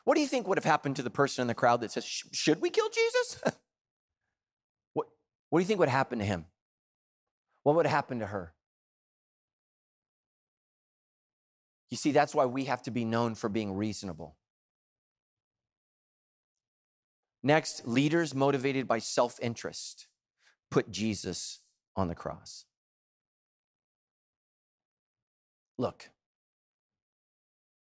What 0.04 0.14
do 0.14 0.20
you 0.20 0.26
think 0.26 0.48
would 0.48 0.59
have 0.59 0.64
happened 0.64 0.96
to 0.96 1.02
the 1.02 1.11
person 1.11 1.42
in 1.42 1.48
the 1.48 1.54
crowd 1.54 1.80
that 1.83 1.90
says, 1.90 2.04
Should 2.04 2.61
we 2.61 2.70
kill 2.70 2.88
Jesus? 2.88 3.42
what, 4.94 5.06
what 5.50 5.59
do 5.59 5.62
you 5.62 5.66
think 5.66 5.80
would 5.80 5.88
happen 5.88 6.18
to 6.18 6.24
him? 6.24 6.46
What 7.62 7.76
would 7.76 7.87
happen 7.87 8.20
to 8.20 8.26
her? 8.26 8.54
You 11.90 11.96
see, 11.96 12.12
that's 12.12 12.35
why 12.35 12.46
we 12.46 12.64
have 12.66 12.83
to 12.83 12.90
be 12.90 13.05
known 13.05 13.35
for 13.35 13.48
being 13.48 13.76
reasonable. 13.76 14.37
Next, 17.42 17.87
leaders 17.87 18.35
motivated 18.35 18.87
by 18.87 18.98
self 18.98 19.38
interest 19.40 20.07
put 20.70 20.90
Jesus 20.90 21.61
on 21.96 22.09
the 22.09 22.14
cross. 22.14 22.64
Look, 25.79 26.11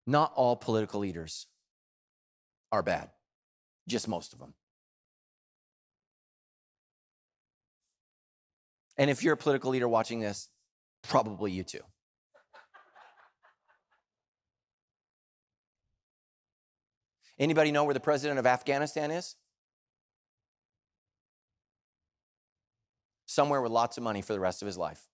not 0.06 0.32
all 0.34 0.56
political 0.56 1.00
leaders 1.00 1.46
are 2.72 2.82
bad, 2.82 3.10
just 3.88 4.08
most 4.08 4.32
of 4.32 4.40
them. 4.40 4.54
And 8.96 9.10
if 9.10 9.22
you're 9.22 9.34
a 9.34 9.36
political 9.36 9.70
leader 9.70 9.88
watching 9.88 10.20
this, 10.20 10.48
probably 11.02 11.52
you 11.52 11.62
too. 11.62 11.80
Anybody 17.38 17.72
know 17.72 17.84
where 17.84 17.94
the 17.94 18.00
president 18.00 18.38
of 18.38 18.46
Afghanistan 18.46 19.10
is? 19.10 19.36
Somewhere 23.26 23.60
with 23.60 23.72
lots 23.72 23.96
of 23.96 24.04
money 24.04 24.22
for 24.22 24.32
the 24.32 24.40
rest 24.40 24.62
of 24.62 24.66
his 24.66 24.78
life 24.78 25.08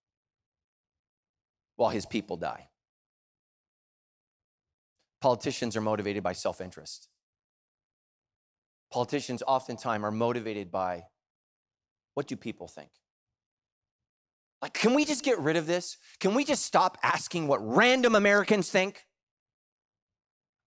while 1.76 1.90
his 1.90 2.04
people 2.04 2.36
die. 2.36 2.68
Politicians 5.22 5.76
are 5.76 5.80
motivated 5.80 6.22
by 6.22 6.34
self 6.34 6.60
interest. 6.60 7.08
Politicians 8.90 9.42
oftentimes 9.46 10.04
are 10.04 10.10
motivated 10.10 10.70
by 10.70 11.04
what 12.14 12.26
do 12.26 12.36
people 12.36 12.68
think? 12.68 12.90
Like, 14.60 14.74
can 14.74 14.94
we 14.94 15.04
just 15.04 15.24
get 15.24 15.38
rid 15.38 15.56
of 15.56 15.66
this? 15.66 15.96
Can 16.18 16.34
we 16.34 16.44
just 16.44 16.64
stop 16.64 16.98
asking 17.02 17.46
what 17.48 17.66
random 17.66 18.14
Americans 18.14 18.68
think? 18.68 19.06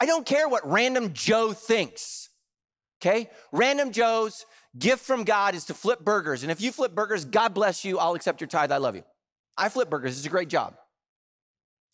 I 0.03 0.05
don't 0.05 0.25
care 0.25 0.49
what 0.49 0.69
random 0.69 1.13
Joe 1.13 1.53
thinks. 1.53 2.27
Okay? 3.01 3.29
Random 3.53 3.93
Joe's 3.93 4.45
gift 4.77 5.05
from 5.05 5.23
God 5.23 5.55
is 5.55 5.63
to 5.67 5.73
flip 5.73 6.01
burgers. 6.01 6.43
And 6.43 6.51
if 6.51 6.59
you 6.59 6.73
flip 6.73 6.93
burgers, 6.93 7.23
God 7.23 7.53
bless 7.53 7.85
you. 7.85 7.97
I'll 7.99 8.13
accept 8.13 8.41
your 8.41 8.49
tithe. 8.49 8.73
I 8.73 8.79
love 8.79 8.97
you. 8.97 9.05
I 9.57 9.69
flip 9.69 9.89
burgers. 9.89 10.17
It's 10.17 10.27
a 10.27 10.29
great 10.29 10.49
job. 10.49 10.75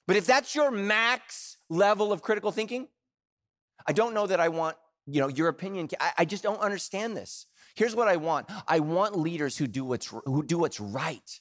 But 0.08 0.16
if 0.16 0.26
that's 0.26 0.56
your 0.56 0.72
max 0.72 1.58
level 1.70 2.12
of 2.12 2.24
critical 2.24 2.52
thinking, 2.52 2.88
I 3.86 3.94
don't 3.94 4.16
know 4.16 4.26
that 4.26 4.40
I 4.40 4.48
want, 4.48 4.76
you 5.06 5.22
know, 5.22 5.28
your 5.28 5.48
opinion. 5.48 5.88
I, 6.00 6.12
I 6.18 6.26
just 6.26 6.42
don't 6.42 6.60
understand 6.62 7.16
this. 7.16 7.46
Here's 7.76 7.96
what 7.96 8.08
I 8.08 8.16
want. 8.16 8.50
I 8.68 8.80
want 8.80 9.20
leaders 9.20 9.56
who 9.56 9.68
do 9.68 9.86
what's 9.86 10.08
who 10.26 10.42
do 10.42 10.58
what's 10.58 10.80
right. 10.80 11.40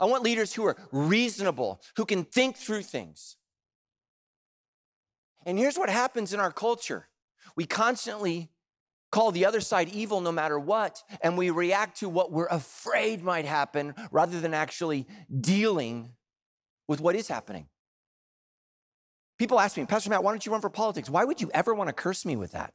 I 0.00 0.06
want 0.06 0.22
leaders 0.22 0.54
who 0.54 0.64
are 0.64 0.78
reasonable, 0.92 1.82
who 1.98 2.06
can 2.06 2.24
think 2.24 2.56
through 2.56 2.84
things. 2.84 3.36
And 5.46 5.56
here's 5.56 5.78
what 5.78 5.88
happens 5.88 6.34
in 6.34 6.40
our 6.40 6.52
culture 6.52 7.08
we 7.54 7.64
constantly 7.64 8.50
call 9.10 9.30
the 9.30 9.46
other 9.46 9.60
side 9.60 9.88
evil 9.88 10.20
no 10.20 10.32
matter 10.32 10.58
what, 10.58 11.02
and 11.22 11.38
we 11.38 11.48
react 11.48 12.00
to 12.00 12.08
what 12.08 12.32
we're 12.32 12.48
afraid 12.48 13.22
might 13.22 13.46
happen 13.46 13.94
rather 14.10 14.40
than 14.40 14.52
actually 14.52 15.06
dealing 15.40 16.10
with 16.88 17.00
what 17.00 17.14
is 17.14 17.28
happening. 17.28 17.66
People 19.38 19.60
ask 19.60 19.76
me, 19.76 19.86
Pastor 19.86 20.10
Matt, 20.10 20.24
why 20.24 20.32
don't 20.32 20.44
you 20.44 20.52
run 20.52 20.60
for 20.60 20.68
politics? 20.68 21.08
Why 21.08 21.24
would 21.24 21.40
you 21.40 21.50
ever 21.54 21.72
want 21.72 21.88
to 21.88 21.92
curse 21.92 22.26
me 22.26 22.36
with 22.36 22.52
that? 22.52 22.74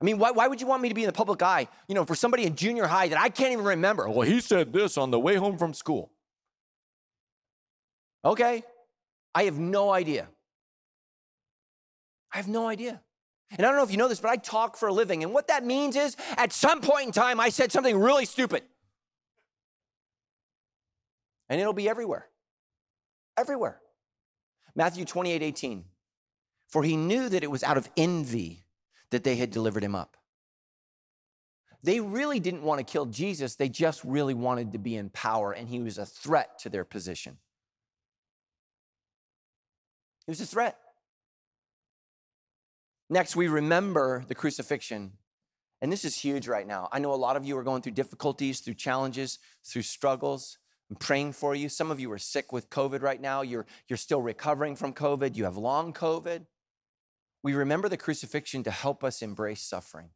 I 0.00 0.04
mean, 0.04 0.18
why, 0.18 0.30
why 0.30 0.46
would 0.46 0.60
you 0.60 0.66
want 0.66 0.82
me 0.82 0.88
to 0.88 0.94
be 0.94 1.02
in 1.02 1.08
the 1.08 1.12
public 1.12 1.42
eye, 1.42 1.66
you 1.88 1.94
know, 1.94 2.04
for 2.04 2.14
somebody 2.14 2.44
in 2.44 2.54
junior 2.54 2.86
high 2.86 3.08
that 3.08 3.18
I 3.18 3.30
can't 3.30 3.52
even 3.52 3.64
remember? 3.64 4.08
Well, 4.08 4.28
he 4.28 4.40
said 4.40 4.72
this 4.72 4.96
on 4.96 5.10
the 5.10 5.18
way 5.18 5.34
home 5.36 5.58
from 5.58 5.74
school. 5.74 6.12
Okay, 8.24 8.62
I 9.38 9.44
have 9.44 9.60
no 9.60 9.92
idea. 9.92 10.26
I 12.34 12.38
have 12.38 12.48
no 12.48 12.66
idea. 12.66 13.00
And 13.52 13.64
I 13.64 13.68
don't 13.68 13.76
know 13.76 13.84
if 13.84 13.92
you 13.92 13.96
know 13.96 14.08
this, 14.08 14.18
but 14.18 14.32
I 14.32 14.36
talk 14.36 14.76
for 14.76 14.88
a 14.88 14.92
living. 14.92 15.22
And 15.22 15.32
what 15.32 15.46
that 15.46 15.64
means 15.64 15.94
is 15.94 16.16
at 16.36 16.52
some 16.52 16.80
point 16.80 17.06
in 17.06 17.12
time, 17.12 17.38
I 17.38 17.50
said 17.50 17.70
something 17.70 17.96
really 17.96 18.24
stupid. 18.24 18.64
And 21.48 21.60
it'll 21.60 21.72
be 21.72 21.88
everywhere. 21.88 22.26
Everywhere. 23.36 23.78
Matthew 24.74 25.04
28 25.04 25.40
18. 25.40 25.84
For 26.66 26.82
he 26.82 26.96
knew 26.96 27.28
that 27.28 27.44
it 27.44 27.50
was 27.50 27.62
out 27.62 27.76
of 27.76 27.88
envy 27.96 28.64
that 29.10 29.22
they 29.22 29.36
had 29.36 29.52
delivered 29.52 29.84
him 29.84 29.94
up. 29.94 30.16
They 31.84 32.00
really 32.00 32.40
didn't 32.40 32.64
want 32.64 32.80
to 32.80 32.92
kill 32.92 33.06
Jesus, 33.06 33.54
they 33.54 33.68
just 33.68 34.02
really 34.02 34.34
wanted 34.34 34.72
to 34.72 34.78
be 34.78 34.96
in 34.96 35.10
power, 35.10 35.52
and 35.52 35.68
he 35.68 35.78
was 35.78 35.96
a 35.96 36.04
threat 36.04 36.58
to 36.58 36.68
their 36.68 36.84
position. 36.84 37.38
He 40.28 40.30
was 40.30 40.42
a 40.42 40.46
threat. 40.46 40.76
Next, 43.08 43.34
we 43.34 43.48
remember 43.48 44.26
the 44.28 44.34
crucifixion. 44.34 45.12
And 45.80 45.90
this 45.90 46.04
is 46.04 46.18
huge 46.18 46.46
right 46.46 46.66
now. 46.66 46.90
I 46.92 46.98
know 46.98 47.14
a 47.14 47.16
lot 47.16 47.36
of 47.36 47.46
you 47.46 47.56
are 47.56 47.62
going 47.62 47.80
through 47.80 47.92
difficulties, 47.92 48.60
through 48.60 48.74
challenges, 48.74 49.38
through 49.64 49.82
struggles. 49.82 50.58
I'm 50.90 50.96
praying 50.96 51.32
for 51.32 51.54
you. 51.54 51.70
Some 51.70 51.90
of 51.90 51.98
you 51.98 52.12
are 52.12 52.18
sick 52.18 52.52
with 52.52 52.68
COVID 52.68 53.00
right 53.00 53.18
now. 53.18 53.40
You're, 53.40 53.64
you're 53.88 53.96
still 53.96 54.20
recovering 54.20 54.76
from 54.76 54.92
COVID. 54.92 55.34
You 55.34 55.44
have 55.44 55.56
long 55.56 55.94
COVID. 55.94 56.44
We 57.42 57.54
remember 57.54 57.88
the 57.88 57.96
crucifixion 57.96 58.62
to 58.64 58.70
help 58.70 59.02
us 59.02 59.22
embrace 59.22 59.62
suffering. 59.62 60.10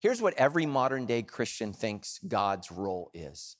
Here's 0.00 0.20
what 0.20 0.34
every 0.34 0.66
modern 0.66 1.06
day 1.06 1.22
Christian 1.22 1.72
thinks 1.72 2.18
God's 2.26 2.72
role 2.72 3.12
is 3.14 3.56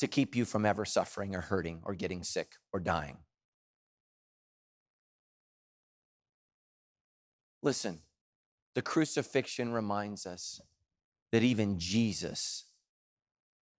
to 0.00 0.08
keep 0.08 0.34
you 0.34 0.44
from 0.44 0.66
ever 0.66 0.84
suffering 0.84 1.36
or 1.36 1.42
hurting 1.42 1.82
or 1.84 1.94
getting 1.94 2.24
sick 2.24 2.56
or 2.72 2.80
dying. 2.80 3.18
Listen, 7.62 8.00
the 8.74 8.82
crucifixion 8.82 9.72
reminds 9.72 10.26
us 10.26 10.60
that 11.30 11.42
even 11.42 11.78
Jesus 11.78 12.64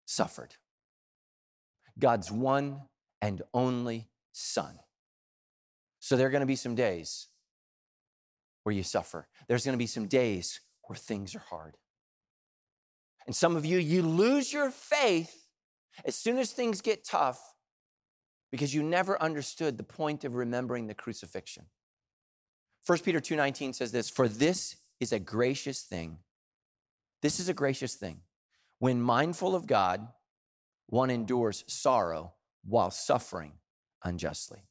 suffered. 0.06 0.56
God's 2.00 2.32
one 2.32 2.82
and 3.22 3.42
only 3.54 4.10
Son. 4.32 4.80
So 6.00 6.18
there 6.18 6.28
are 6.28 6.32
going 6.32 6.42
to 6.42 6.48
be 6.48 6.56
some 6.56 6.76
days 6.76 7.28
where 8.64 8.74
you 8.74 8.84
suffer. 8.84 9.28
There's 9.48 9.66
going 9.66 9.74
to 9.74 9.84
be 9.84 9.88
some 9.88 10.08
days 10.08 10.60
where 10.84 10.98
things 10.98 11.36
are 11.36 11.40
hard. 11.40 11.78
And 13.26 13.36
some 13.36 13.56
of 13.56 13.66
you, 13.66 13.78
you 13.78 14.02
lose 14.02 14.52
your 14.52 14.70
faith 14.72 15.48
as 16.04 16.16
soon 16.16 16.38
as 16.38 16.52
things 16.52 16.82
get 16.82 17.06
tough 17.06 17.56
because 18.52 18.74
you 18.74 18.84
never 18.84 19.22
understood 19.22 19.78
the 19.78 19.84
point 19.84 20.24
of 20.24 20.36
remembering 20.36 20.88
the 20.88 20.94
crucifixion. 20.94 21.66
1 22.86 23.04
Peter 23.04 23.20
2:19 23.20 23.74
says 23.74 23.92
this, 23.92 24.10
"For 24.10 24.28
this 24.28 24.76
is 25.00 25.12
a 25.12 25.20
gracious 25.20 25.84
thing. 25.84 26.24
This 27.22 27.40
is 27.40 27.48
a 27.48 27.54
gracious 27.54 27.96
thing. 27.96 28.24
When 28.80 29.02
mindful 29.02 29.56
of 29.56 29.68
God, 29.68 30.14
one 30.88 31.10
endures 31.10 31.64
sorrow 31.68 32.36
while 32.64 32.92
suffering 32.92 33.60
unjustly." 34.04 34.68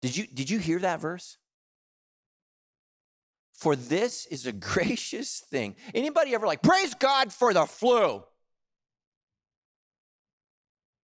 Did 0.00 0.16
you, 0.16 0.26
did 0.26 0.48
you 0.48 0.58
hear 0.58 0.78
that 0.78 1.00
verse? 1.00 1.36
For 3.52 3.76
this 3.76 4.24
is 4.26 4.46
a 4.46 4.52
gracious 4.72 5.40
thing. 5.40 5.76
Anybody 5.94 6.34
ever 6.34 6.46
like, 6.46 6.62
praise 6.62 6.94
God 6.94 7.32
for 7.32 7.52
the 7.52 7.66
flu? 7.66 8.24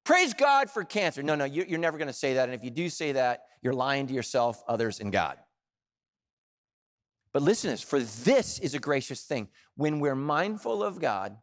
Praise 0.07 0.35
God 0.35 0.71
for 0.71 0.85
cancer. 0.85 1.21
No, 1.21 1.35
no, 1.35 1.45
you're 1.45 1.81
never 1.81 1.99
going 1.99 2.07
to 2.07 2.15
say 2.15 2.35
that. 2.35 2.45
And 2.45 2.55
if 2.55 2.63
you 2.63 2.71
do 2.71 2.89
say 2.89 3.13
that, 3.13 3.43
you're 3.61 3.75
lying 3.75 4.07
to 4.07 4.15
yourself, 4.15 4.63
others, 4.69 5.01
and 5.01 5.11
God. 5.11 5.37
But 7.33 7.43
listen 7.43 7.69
to 7.69 7.73
this 7.73 7.83
for 7.83 7.99
this 7.99 8.61
is 8.61 8.75
a 8.75 8.79
gracious 8.79 9.25
thing. 9.25 9.49
When 9.75 9.99
we're 9.99 10.15
mindful 10.15 10.85
of 10.85 11.01
God, 11.01 11.37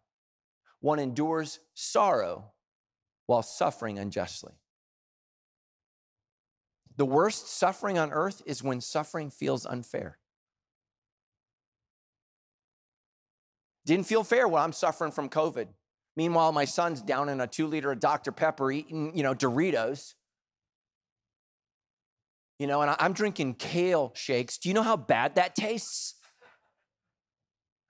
one 0.79 0.97
endures 0.97 1.59
sorrow 1.73 2.53
while 3.25 3.43
suffering 3.43 3.99
unjustly. 3.99 4.53
The 6.95 7.05
worst 7.05 7.49
suffering 7.49 7.97
on 7.97 8.13
earth 8.13 8.41
is 8.45 8.63
when 8.63 8.79
suffering 8.79 9.29
feels 9.29 9.65
unfair. 9.65 10.19
Didn't 13.85 14.07
feel 14.07 14.23
fair 14.23 14.47
when 14.47 14.63
I'm 14.63 14.71
suffering 14.71 15.11
from 15.11 15.27
COVID. 15.27 15.67
Meanwhile, 16.15 16.51
my 16.51 16.65
son's 16.65 17.01
down 17.01 17.29
in 17.29 17.41
a 17.41 17.47
two 17.47 17.67
liter 17.67 17.91
of 17.91 17.99
Dr. 17.99 18.31
Pepper 18.31 18.71
eating, 18.71 19.15
you 19.15 19.23
know, 19.23 19.33
Doritos. 19.33 20.13
You 22.59 22.67
know, 22.67 22.81
and 22.81 22.95
I'm 22.99 23.13
drinking 23.13 23.55
kale 23.55 24.11
shakes. 24.15 24.57
Do 24.57 24.69
you 24.69 24.75
know 24.75 24.83
how 24.83 24.95
bad 24.95 25.35
that 25.35 25.55
tastes? 25.55 26.15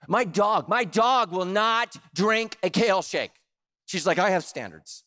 My 0.08 0.24
dog, 0.24 0.68
my 0.68 0.84
dog 0.84 1.32
will 1.32 1.46
not 1.46 1.96
drink 2.14 2.58
a 2.64 2.70
kale 2.70 3.02
shake. 3.02 3.32
She's 3.86 4.08
like, 4.08 4.20
I 4.20 4.30
have 4.32 4.44
standards. 4.44 5.04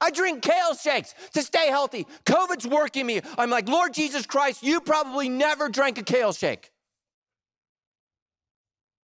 I 0.00 0.10
drink 0.10 0.42
kale 0.42 0.74
shakes 0.74 1.14
to 1.32 1.42
stay 1.42 1.68
healthy. 1.68 2.06
COVID's 2.26 2.66
working 2.66 3.06
me. 3.06 3.20
I'm 3.38 3.48
like, 3.48 3.68
Lord 3.68 3.94
Jesus 3.94 4.26
Christ, 4.26 4.62
you 4.62 4.80
probably 4.80 5.28
never 5.28 5.68
drank 5.68 5.98
a 5.98 6.02
kale 6.02 6.32
shake. 6.32 6.70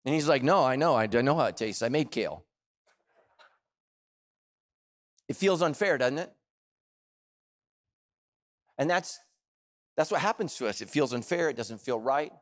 And 0.07 0.15
he's 0.15 0.29
like, 0.29 0.43
No, 0.43 0.65
I 0.65 0.77
know. 0.77 0.97
I 0.97 1.07
know 1.07 1.35
how 1.35 1.45
it 1.45 1.57
tastes. 1.57 1.83
I 1.83 1.91
made 1.91 2.11
kale. 2.11 2.45
It 5.29 5.37
feels 5.37 5.61
unfair, 5.61 5.99
doesn't 5.99 6.19
it? 6.19 6.33
And 8.79 8.89
that's 8.89 9.19
that's 9.97 10.11
what 10.11 10.21
happens 10.21 10.57
to 10.57 10.69
us. 10.69 10.81
It 10.81 10.89
feels 10.89 11.13
unfair, 11.13 11.51
it 11.51 11.57
doesn't 11.57 11.81
feel 11.81 12.01
right. 12.01 12.33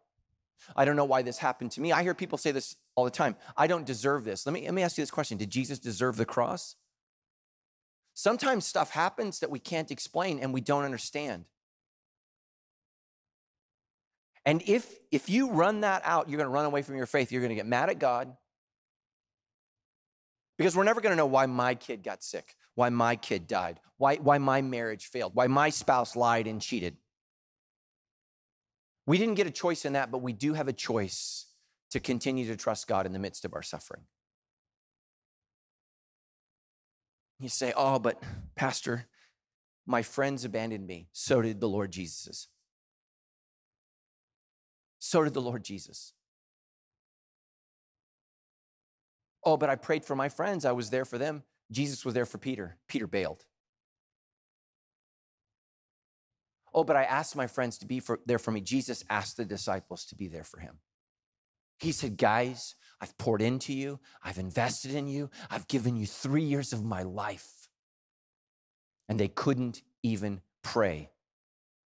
I 0.77 0.85
don't 0.85 0.97
know 0.97 1.05
why 1.05 1.23
this 1.23 1.39
happened 1.39 1.73
to 1.73 1.81
me. 1.81 1.93
I 1.93 2.03
hear 2.03 2.15
people 2.15 2.39
say 2.39 2.51
this 2.51 2.77
all 2.95 3.05
the 3.05 3.11
time. 3.11 3.37
I 3.57 3.67
don't 3.67 3.85
deserve 3.85 4.25
this. 4.25 4.47
Let 4.47 4.53
me, 4.53 4.63
let 4.63 4.73
me 4.75 4.83
ask 4.83 4.97
you 4.97 5.03
this 5.03 5.11
question 5.11 5.39
Did 5.39 5.51
Jesus 5.51 5.79
deserve 5.79 6.17
the 6.17 6.25
cross? 6.25 6.77
Sometimes 8.15 8.65
stuff 8.65 8.91
happens 8.91 9.41
that 9.41 9.51
we 9.51 9.59
can't 9.59 9.91
explain 9.91 10.39
and 10.39 10.55
we 10.55 10.61
don't 10.61 10.85
understand. 10.85 11.47
And 14.47 14.63
if 14.67 14.99
if 15.11 15.31
you 15.31 15.51
run 15.51 15.81
that 15.81 16.03
out, 16.05 16.29
you're 16.29 16.39
going 16.39 16.49
to 16.49 16.53
run 16.53 16.67
away 16.67 16.83
from 16.83 16.97
your 16.97 17.07
faith. 17.07 17.33
You're 17.33 17.41
going 17.41 17.51
to 17.51 17.55
get 17.55 17.67
mad 17.67 17.89
at 17.89 17.99
God. 17.99 18.37
Because 20.57 20.77
we're 20.77 20.85
never 20.85 21.01
going 21.01 21.13
to 21.13 21.17
know 21.17 21.27
why 21.27 21.47
my 21.47 21.75
kid 21.75 22.03
got 22.03 22.23
sick, 22.23 22.55
why 22.75 22.89
my 22.89 23.17
kid 23.17 23.47
died, 23.47 23.81
why, 23.97 24.17
why 24.17 24.39
my 24.39 24.63
marriage 24.63 25.07
failed, 25.07 25.33
why 25.35 25.47
my 25.47 25.69
spouse 25.71 26.15
lied 26.15 26.47
and 26.47 26.61
cheated. 26.61 26.97
We 29.07 29.19
didn't 29.19 29.35
get 29.35 29.47
a 29.47 29.51
choice 29.51 29.85
in 29.85 29.95
that, 29.95 30.11
but 30.11 30.19
we 30.19 30.33
do 30.33 30.55
have 30.55 30.69
a 30.69 30.73
choice 30.73 31.47
to 31.91 32.01
continue 32.01 32.47
to 32.47 32.57
trust 32.57 32.87
God 32.87 33.05
in 33.05 33.13
the 33.13 33.19
midst 33.19 33.45
of 33.45 33.55
our 33.55 33.63
suffering. 33.63 34.03
You 37.41 37.49
say, 37.49 37.73
Oh, 37.77 37.99
but 37.99 38.23
Pastor, 38.55 39.07
my 39.87 40.03
friends 40.03 40.45
abandoned 40.45 40.87
me. 40.87 41.09
So 41.13 41.43
did 41.43 41.61
the 41.61 41.69
Lord 41.69 41.91
Jesus. 41.91 42.49
So 45.07 45.23
did 45.23 45.35
the 45.35 45.43
Lord 45.43 45.63
Jesus. 45.63 46.15
Oh, 49.45 49.59
but 49.59 49.69
I 49.69 49.77
prayed 49.77 50.03
for 50.03 50.17
my 50.17 50.31
friends. 50.31 50.65
I 50.65 50.73
was 50.73 50.89
there 50.89 51.05
for 51.05 51.19
them. 51.19 51.43
Jesus 51.71 52.07
was 52.07 52.15
there 52.15 52.25
for 52.25 52.39
Peter. 52.39 52.79
Peter 52.89 53.07
bailed. 53.07 53.45
Oh, 56.73 56.85
but 56.85 56.97
I 56.97 57.05
asked 57.05 57.37
my 57.37 57.47
friends 57.47 57.77
to 57.79 57.87
be 57.87 58.01
for, 58.01 58.21
there 58.25 58.39
for 58.39 58.51
me. 58.51 58.63
Jesus 58.63 59.05
asked 59.11 59.37
the 59.37 59.45
disciples 59.45 60.07
to 60.07 60.15
be 60.15 60.27
there 60.27 60.43
for 60.43 60.59
him. 60.59 60.79
He 61.79 61.93
said, 61.93 62.17
Guys, 62.17 62.75
I've 62.99 63.19
poured 63.19 63.43
into 63.43 63.75
you, 63.75 64.01
I've 64.23 64.39
invested 64.39 64.95
in 64.95 65.07
you, 65.07 65.29
I've 65.51 65.69
given 65.69 65.97
you 65.97 66.07
three 66.07 66.45
years 66.45 66.73
of 66.73 66.83
my 66.83 67.03
life. 67.03 67.69
And 69.07 69.21
they 69.21 69.29
couldn't 69.29 69.83
even 70.03 70.41
pray, 70.63 71.11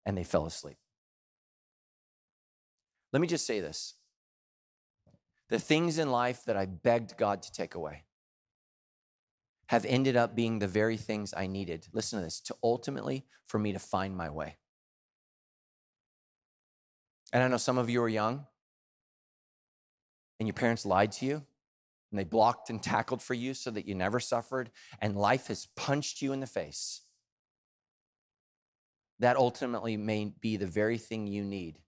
and 0.03 0.17
they 0.17 0.23
fell 0.23 0.47
asleep. 0.47 0.77
Let 3.13 3.21
me 3.21 3.27
just 3.27 3.45
say 3.45 3.59
this 3.59 3.93
the 5.49 5.59
things 5.59 5.99
in 5.99 6.09
life 6.09 6.43
that 6.45 6.57
I 6.57 6.65
begged 6.65 7.15
God 7.15 7.43
to 7.43 7.51
take 7.51 7.75
away 7.75 8.03
have 9.67 9.85
ended 9.85 10.15
up 10.15 10.35
being 10.35 10.59
the 10.59 10.67
very 10.67 10.97
things 10.97 11.33
I 11.35 11.47
needed. 11.47 11.87
Listen 11.93 12.19
to 12.19 12.25
this 12.25 12.39
to 12.41 12.55
ultimately 12.63 13.25
for 13.47 13.59
me 13.59 13.71
to 13.73 13.79
find 13.79 14.17
my 14.17 14.29
way. 14.29 14.57
And 17.31 17.43
I 17.43 17.47
know 17.47 17.57
some 17.57 17.77
of 17.77 17.89
you 17.89 18.01
are 18.01 18.09
young 18.09 18.45
and 20.39 20.47
your 20.47 20.53
parents 20.53 20.85
lied 20.85 21.11
to 21.13 21.25
you 21.25 21.43
and 22.11 22.19
they 22.19 22.23
blocked 22.23 22.69
and 22.69 22.81
tackled 22.83 23.21
for 23.21 23.33
you 23.33 23.53
so 23.53 23.71
that 23.71 23.87
you 23.87 23.95
never 23.95 24.19
suffered, 24.19 24.69
and 24.99 25.15
life 25.15 25.47
has 25.47 25.67
punched 25.75 26.21
you 26.21 26.31
in 26.31 26.39
the 26.39 26.47
face. 26.47 27.01
That 29.19 29.35
ultimately 29.35 29.97
may 29.97 30.33
be 30.39 30.57
the 30.57 30.67
very 30.67 30.97
thing 30.97 31.27
you 31.27 31.43
need 31.43 31.79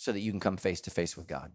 so 0.00 0.12
that 0.12 0.20
you 0.20 0.30
can 0.30 0.40
come 0.40 0.56
face 0.56 0.80
to 0.80 0.90
face 0.90 1.14
with 1.14 1.26
God. 1.26 1.52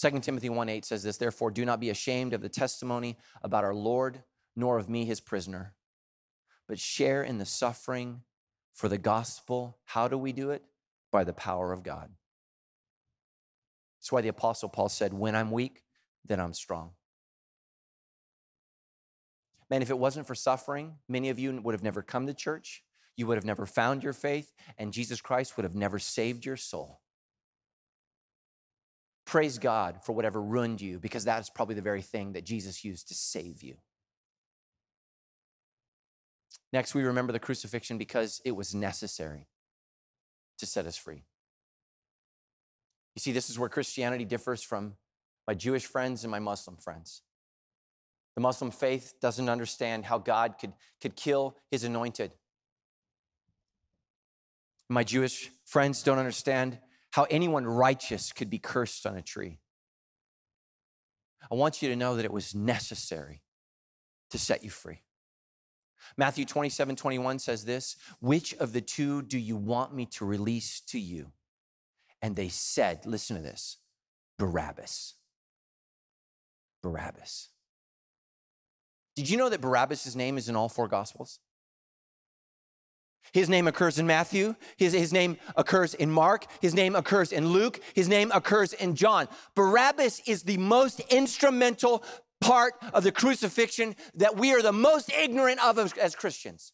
2 0.00 0.20
Timothy 0.20 0.48
1 0.48 0.68
8 0.68 0.84
says 0.84 1.02
this, 1.02 1.16
therefore, 1.16 1.50
do 1.50 1.64
not 1.64 1.80
be 1.80 1.90
ashamed 1.90 2.34
of 2.34 2.40
the 2.40 2.48
testimony 2.48 3.18
about 3.42 3.64
our 3.64 3.74
Lord, 3.74 4.22
nor 4.54 4.78
of 4.78 4.88
me, 4.88 5.04
his 5.04 5.20
prisoner, 5.20 5.74
but 6.68 6.78
share 6.78 7.24
in 7.24 7.38
the 7.38 7.44
suffering 7.44 8.20
for 8.74 8.88
the 8.88 8.96
gospel. 8.96 9.76
How 9.86 10.06
do 10.06 10.16
we 10.16 10.30
do 10.30 10.50
it? 10.50 10.62
By 11.10 11.24
the 11.24 11.32
power 11.32 11.72
of 11.72 11.82
God. 11.82 12.10
That's 13.98 14.12
why 14.12 14.20
the 14.20 14.28
Apostle 14.28 14.68
Paul 14.68 14.88
said, 14.88 15.12
When 15.12 15.34
I'm 15.34 15.50
weak, 15.50 15.82
then 16.24 16.38
I'm 16.38 16.54
strong. 16.54 16.90
Man, 19.68 19.82
if 19.82 19.90
it 19.90 19.98
wasn't 19.98 20.28
for 20.28 20.36
suffering, 20.36 20.94
many 21.08 21.28
of 21.30 21.40
you 21.40 21.60
would 21.60 21.74
have 21.74 21.82
never 21.82 22.02
come 22.02 22.28
to 22.28 22.34
church. 22.34 22.84
You 23.16 23.26
would 23.26 23.36
have 23.36 23.44
never 23.44 23.66
found 23.66 24.02
your 24.02 24.12
faith, 24.12 24.52
and 24.76 24.92
Jesus 24.92 25.20
Christ 25.20 25.56
would 25.56 25.64
have 25.64 25.74
never 25.74 25.98
saved 25.98 26.44
your 26.44 26.56
soul. 26.56 27.00
Praise 29.26 29.58
God 29.58 30.00
for 30.02 30.12
whatever 30.12 30.42
ruined 30.42 30.80
you, 30.80 30.98
because 30.98 31.24
that 31.24 31.40
is 31.40 31.50
probably 31.50 31.74
the 31.74 31.82
very 31.82 32.02
thing 32.02 32.32
that 32.32 32.44
Jesus 32.44 32.84
used 32.84 33.08
to 33.08 33.14
save 33.14 33.62
you. 33.62 33.76
Next, 36.72 36.94
we 36.94 37.04
remember 37.04 37.32
the 37.32 37.38
crucifixion 37.38 37.98
because 37.98 38.40
it 38.44 38.52
was 38.52 38.74
necessary 38.74 39.46
to 40.58 40.66
set 40.66 40.86
us 40.86 40.96
free. 40.96 41.22
You 43.14 43.20
see, 43.20 43.32
this 43.32 43.48
is 43.48 43.58
where 43.58 43.68
Christianity 43.68 44.24
differs 44.24 44.62
from 44.62 44.94
my 45.46 45.54
Jewish 45.54 45.86
friends 45.86 46.24
and 46.24 46.30
my 46.30 46.40
Muslim 46.40 46.76
friends. 46.76 47.22
The 48.34 48.40
Muslim 48.40 48.72
faith 48.72 49.14
doesn't 49.20 49.48
understand 49.48 50.06
how 50.06 50.18
God 50.18 50.56
could, 50.60 50.72
could 51.00 51.14
kill 51.14 51.56
his 51.70 51.84
anointed. 51.84 52.32
My 54.88 55.04
Jewish 55.04 55.50
friends 55.64 56.02
don't 56.02 56.18
understand 56.18 56.78
how 57.12 57.24
anyone 57.24 57.66
righteous 57.66 58.32
could 58.32 58.50
be 58.50 58.58
cursed 58.58 59.06
on 59.06 59.16
a 59.16 59.22
tree. 59.22 59.58
I 61.50 61.54
want 61.54 61.82
you 61.82 61.88
to 61.88 61.96
know 61.96 62.16
that 62.16 62.24
it 62.24 62.32
was 62.32 62.54
necessary 62.54 63.42
to 64.30 64.38
set 64.38 64.64
you 64.64 64.70
free. 64.70 65.02
Matthew 66.16 66.44
27 66.44 66.96
21 66.96 67.38
says 67.38 67.64
this 67.64 67.96
Which 68.20 68.54
of 68.54 68.72
the 68.72 68.80
two 68.80 69.22
do 69.22 69.38
you 69.38 69.56
want 69.56 69.94
me 69.94 70.06
to 70.06 70.24
release 70.24 70.80
to 70.88 70.98
you? 70.98 71.32
And 72.20 72.36
they 72.36 72.48
said, 72.48 73.06
Listen 73.06 73.36
to 73.36 73.42
this 73.42 73.78
Barabbas. 74.38 75.14
Barabbas. 76.82 77.48
Did 79.16 79.30
you 79.30 79.38
know 79.38 79.48
that 79.48 79.60
Barabbas' 79.60 80.14
name 80.16 80.36
is 80.36 80.48
in 80.48 80.56
all 80.56 80.68
four 80.68 80.88
Gospels? 80.88 81.38
His 83.32 83.48
name 83.48 83.66
occurs 83.66 83.98
in 83.98 84.06
Matthew. 84.06 84.54
His, 84.76 84.92
his 84.92 85.12
name 85.12 85.38
occurs 85.56 85.94
in 85.94 86.10
Mark. 86.10 86.46
His 86.60 86.74
name 86.74 86.94
occurs 86.94 87.32
in 87.32 87.48
Luke. 87.48 87.80
His 87.94 88.08
name 88.08 88.30
occurs 88.32 88.72
in 88.72 88.94
John. 88.94 89.28
Barabbas 89.54 90.20
is 90.26 90.42
the 90.42 90.58
most 90.58 91.00
instrumental 91.10 92.04
part 92.40 92.74
of 92.92 93.02
the 93.02 93.12
crucifixion 93.12 93.96
that 94.14 94.36
we 94.36 94.52
are 94.52 94.62
the 94.62 94.72
most 94.72 95.10
ignorant 95.12 95.64
of 95.64 95.78
as 95.78 96.14
Christians. 96.14 96.72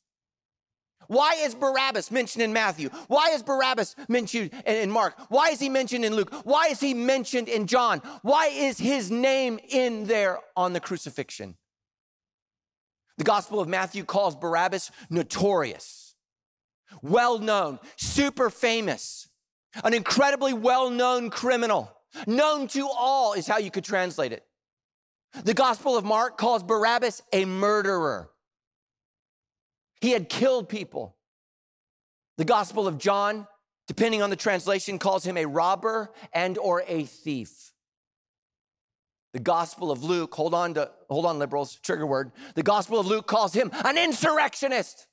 Why 1.06 1.34
is 1.40 1.54
Barabbas 1.54 2.10
mentioned 2.10 2.44
in 2.44 2.52
Matthew? 2.52 2.88
Why 3.08 3.30
is 3.30 3.42
Barabbas 3.42 3.96
mentioned 4.08 4.50
in 4.64 4.90
Mark? 4.90 5.14
Why 5.28 5.48
is 5.48 5.58
he 5.58 5.68
mentioned 5.68 6.04
in 6.04 6.14
Luke? 6.14 6.32
Why 6.44 6.66
is 6.66 6.78
he 6.78 6.94
mentioned 6.94 7.48
in 7.48 7.66
John? 7.66 7.98
Why 8.22 8.46
is 8.46 8.78
his 8.78 9.10
name 9.10 9.58
in 9.70 10.04
there 10.04 10.38
on 10.56 10.72
the 10.72 10.78
crucifixion? 10.78 11.56
The 13.18 13.24
Gospel 13.24 13.60
of 13.60 13.68
Matthew 13.68 14.04
calls 14.04 14.36
Barabbas 14.36 14.92
notorious, 15.10 16.09
well 17.03 17.38
known, 17.38 17.79
super 17.96 18.50
famous, 18.50 19.29
an 19.85 19.94
incredibly 19.94 20.53
well 20.53 20.90
known 20.90 21.31
criminal, 21.31 21.92
known 22.26 22.68
to 22.68 22.88
all 22.88 23.35
is 23.35 23.46
how 23.46 23.59
you 23.59 23.70
could 23.70 23.85
translate 23.85 24.33
it. 24.33 24.44
The 25.45 25.55
Gospel 25.55 25.97
of 25.97 26.05
Mark 26.05 26.38
calls 26.38 26.62
Barabbas 26.62 27.22
a 27.32 27.45
murderer. 27.45 28.30
He 30.01 30.11
had 30.11 30.28
killed 30.28 30.68
people. 30.68 31.16
The 32.36 32.45
Gospel 32.45 32.88
of 32.88 32.99
John, 32.99 33.47
depending 33.86 34.22
on 34.22 34.30
the 34.30 34.36
translation, 34.36 34.99
calls 34.99 35.24
him 35.24 35.36
a 35.36 35.45
robber 35.45 36.12
and 36.32 36.59
or 36.59 36.82
a 36.88 37.05
thief. 37.05 37.72
The 39.32 39.41
Gospel 39.41 39.93
of 39.93 40.03
Luke, 40.03 40.34
hold 40.34 40.55
on 40.55 40.74
to 40.74 40.91
hold 41.09 41.26
on 41.26 41.38
liberals, 41.38 41.76
trigger 41.76 42.07
word. 42.07 42.32
The 42.55 42.64
Gospel 42.64 42.99
of 42.99 43.07
Luke 43.07 43.26
calls 43.26 43.53
him 43.53 43.70
an 43.84 43.97
insurrectionist. 43.97 45.07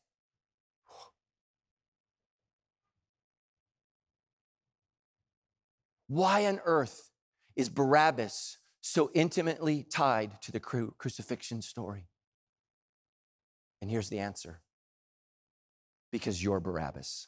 Why 6.07 6.45
on 6.45 6.61
earth 6.65 7.11
is 7.55 7.69
Barabbas 7.69 8.57
so 8.81 9.11
intimately 9.13 9.83
tied 9.83 10.41
to 10.43 10.51
the 10.51 10.59
cru- 10.59 10.93
crucifixion 10.97 11.61
story? 11.61 12.07
And 13.81 13.91
here's 13.91 14.09
the 14.09 14.19
answer 14.19 14.61
because 16.11 16.41
you're 16.41 16.59
Barabbas. 16.59 17.27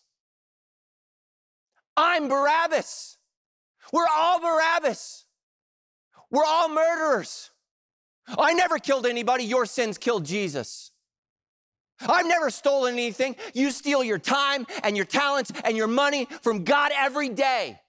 I'm 1.95 2.29
Barabbas. 2.29 3.17
We're 3.91 4.07
all 4.09 4.39
Barabbas. 4.39 5.25
We're 6.31 6.45
all 6.45 6.69
murderers. 6.69 7.51
I 8.37 8.53
never 8.53 8.77
killed 8.77 9.05
anybody. 9.05 9.43
Your 9.43 9.65
sins 9.65 9.97
killed 9.97 10.25
Jesus. 10.25 10.91
I've 12.07 12.27
never 12.27 12.49
stolen 12.49 12.93
anything. 12.93 13.35
You 13.53 13.71
steal 13.71 14.03
your 14.03 14.19
time 14.19 14.65
and 14.83 14.95
your 14.95 15.05
talents 15.05 15.51
and 15.65 15.75
your 15.75 15.87
money 15.87 16.27
from 16.41 16.63
God 16.63 16.91
every 16.95 17.29
day. 17.29 17.79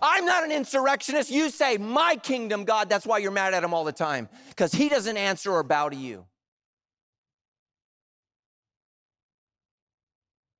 I'm 0.00 0.24
not 0.24 0.44
an 0.44 0.52
insurrectionist. 0.52 1.30
You 1.30 1.50
say, 1.50 1.76
My 1.76 2.16
kingdom, 2.16 2.64
God. 2.64 2.88
That's 2.88 3.06
why 3.06 3.18
you're 3.18 3.30
mad 3.30 3.54
at 3.54 3.64
him 3.64 3.74
all 3.74 3.84
the 3.84 3.92
time, 3.92 4.28
because 4.48 4.72
he 4.72 4.88
doesn't 4.88 5.16
answer 5.16 5.52
or 5.52 5.62
bow 5.62 5.88
to 5.88 5.96
you. 5.96 6.24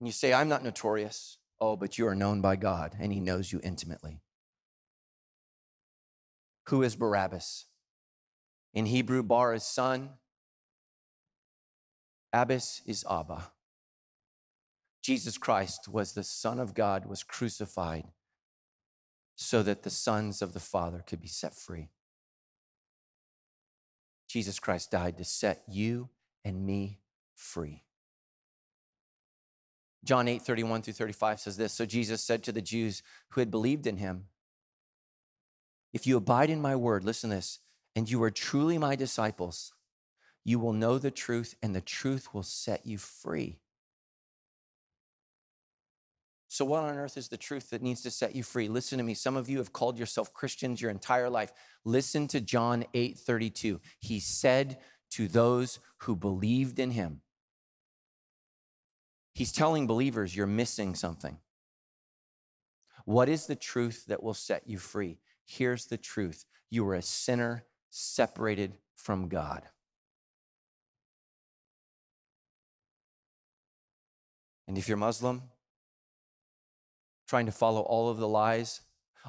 And 0.00 0.08
you 0.08 0.12
say, 0.12 0.32
I'm 0.32 0.48
not 0.48 0.64
notorious. 0.64 1.38
Oh, 1.60 1.76
but 1.76 1.96
you 1.96 2.06
are 2.08 2.14
known 2.14 2.40
by 2.40 2.56
God, 2.56 2.96
and 2.98 3.12
he 3.12 3.20
knows 3.20 3.52
you 3.52 3.60
intimately. 3.62 4.20
Who 6.68 6.82
is 6.82 6.96
Barabbas? 6.96 7.66
In 8.74 8.86
Hebrew, 8.86 9.22
Bar 9.22 9.54
is 9.54 9.64
son, 9.64 10.10
Abbas 12.32 12.82
is 12.86 13.04
Abba. 13.08 13.52
Jesus 15.02 15.36
Christ 15.38 15.88
was 15.88 16.14
the 16.14 16.24
Son 16.24 16.58
of 16.58 16.74
God, 16.74 17.06
was 17.06 17.22
crucified 17.22 18.06
so 19.36 19.62
that 19.62 19.82
the 19.82 19.90
sons 19.90 20.42
of 20.42 20.52
the 20.52 20.60
Father 20.60 21.02
could 21.06 21.20
be 21.20 21.28
set 21.28 21.54
free. 21.54 21.88
Jesus 24.28 24.58
Christ 24.58 24.90
died 24.90 25.18
to 25.18 25.24
set 25.24 25.62
you 25.68 26.08
and 26.44 26.64
me 26.64 27.00
free. 27.34 27.84
John 30.04 30.26
8, 30.26 30.42
31 30.42 30.82
through 30.82 30.94
35 30.94 31.40
says 31.40 31.56
this 31.56 31.72
So 31.72 31.86
Jesus 31.86 32.22
said 32.22 32.42
to 32.44 32.52
the 32.52 32.62
Jews 32.62 33.02
who 33.30 33.40
had 33.40 33.50
believed 33.50 33.86
in 33.86 33.98
him, 33.98 34.26
If 35.92 36.06
you 36.06 36.16
abide 36.16 36.50
in 36.50 36.60
my 36.60 36.74
word, 36.74 37.04
listen 37.04 37.30
to 37.30 37.36
this, 37.36 37.60
and 37.94 38.10
you 38.10 38.22
are 38.22 38.30
truly 38.30 38.78
my 38.78 38.96
disciples, 38.96 39.74
you 40.44 40.58
will 40.58 40.72
know 40.72 40.98
the 40.98 41.10
truth, 41.10 41.54
and 41.62 41.74
the 41.74 41.80
truth 41.80 42.34
will 42.34 42.42
set 42.42 42.84
you 42.84 42.98
free. 42.98 43.60
So, 46.52 46.66
what 46.66 46.82
on 46.82 46.98
earth 46.98 47.16
is 47.16 47.28
the 47.28 47.38
truth 47.38 47.70
that 47.70 47.80
needs 47.80 48.02
to 48.02 48.10
set 48.10 48.36
you 48.36 48.42
free? 48.42 48.68
Listen 48.68 48.98
to 48.98 49.04
me. 49.04 49.14
Some 49.14 49.38
of 49.38 49.48
you 49.48 49.56
have 49.56 49.72
called 49.72 49.98
yourself 49.98 50.34
Christians 50.34 50.82
your 50.82 50.90
entire 50.90 51.30
life. 51.30 51.50
Listen 51.86 52.28
to 52.28 52.42
John 52.42 52.84
8 52.92 53.16
32. 53.16 53.80
He 54.00 54.20
said 54.20 54.76
to 55.12 55.28
those 55.28 55.78
who 56.00 56.14
believed 56.14 56.78
in 56.78 56.90
him, 56.90 57.22
He's 59.32 59.50
telling 59.50 59.86
believers, 59.86 60.36
you're 60.36 60.46
missing 60.46 60.94
something. 60.94 61.38
What 63.06 63.30
is 63.30 63.46
the 63.46 63.56
truth 63.56 64.04
that 64.08 64.22
will 64.22 64.34
set 64.34 64.68
you 64.68 64.76
free? 64.76 65.20
Here's 65.46 65.86
the 65.86 65.96
truth 65.96 66.44
you 66.68 66.86
are 66.86 66.96
a 66.96 67.00
sinner 67.00 67.64
separated 67.88 68.76
from 68.94 69.28
God. 69.28 69.62
And 74.68 74.76
if 74.76 74.86
you're 74.86 74.98
Muslim, 74.98 75.44
trying 77.32 77.46
to 77.46 77.52
follow 77.52 77.80
all 77.80 78.10
of 78.10 78.18
the 78.18 78.28
lies, 78.28 78.82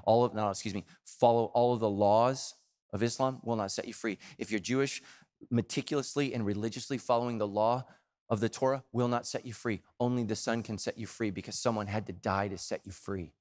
all 0.04 0.26
of, 0.26 0.34
no, 0.34 0.50
excuse 0.50 0.74
me, 0.74 0.84
follow 1.06 1.46
all 1.54 1.74
of 1.74 1.80
the 1.80 1.90
laws 1.90 2.54
of 2.92 3.02
Islam 3.02 3.40
will 3.46 3.56
not 3.56 3.72
set 3.72 3.88
you 3.88 3.94
free. 3.94 4.18
If 4.38 4.52
you're 4.52 4.60
Jewish, 4.60 5.02
meticulously 5.50 6.34
and 6.34 6.46
religiously 6.46 6.98
following 6.98 7.38
the 7.38 7.48
law 7.48 7.86
of 8.28 8.42
the 8.42 8.50
Torah 8.50 8.84
will 8.92 9.08
not 9.08 9.26
set 9.26 9.46
you 9.46 9.54
free. 9.54 9.80
Only 10.02 10.24
the 10.26 10.36
Son 10.36 10.64
can 10.64 10.78
set 10.78 10.98
you 10.98 11.08
free 11.08 11.32
because 11.32 11.58
someone 11.58 11.88
had 11.88 12.06
to 12.08 12.12
die 12.12 12.50
to 12.50 12.58
set 12.58 12.82
you 12.84 12.92
free. 12.92 13.32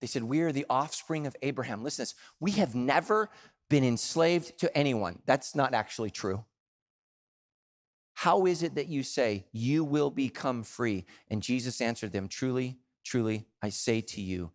They 0.00 0.08
said, 0.08 0.24
We 0.24 0.40
are 0.40 0.50
the 0.50 0.66
offspring 0.68 1.28
of 1.28 1.36
Abraham. 1.40 1.84
Listen 1.84 2.02
this. 2.02 2.16
We 2.40 2.50
have 2.52 2.74
never 2.74 3.30
been 3.70 3.84
enslaved 3.84 4.58
to 4.58 4.76
anyone. 4.76 5.20
That's 5.24 5.54
not 5.54 5.72
actually 5.72 6.10
true. 6.10 6.44
How 8.14 8.46
is 8.46 8.62
it 8.62 8.74
that 8.76 8.88
you 8.88 9.02
say, 9.02 9.46
You 9.52 9.84
will 9.84 10.10
become 10.10 10.62
free? 10.62 11.04
And 11.28 11.42
Jesus 11.42 11.80
answered 11.80 12.12
them, 12.12 12.28
Truly, 12.28 12.78
truly, 13.04 13.46
I 13.62 13.68
say 13.68 14.00
to 14.00 14.20
you, 14.20 14.52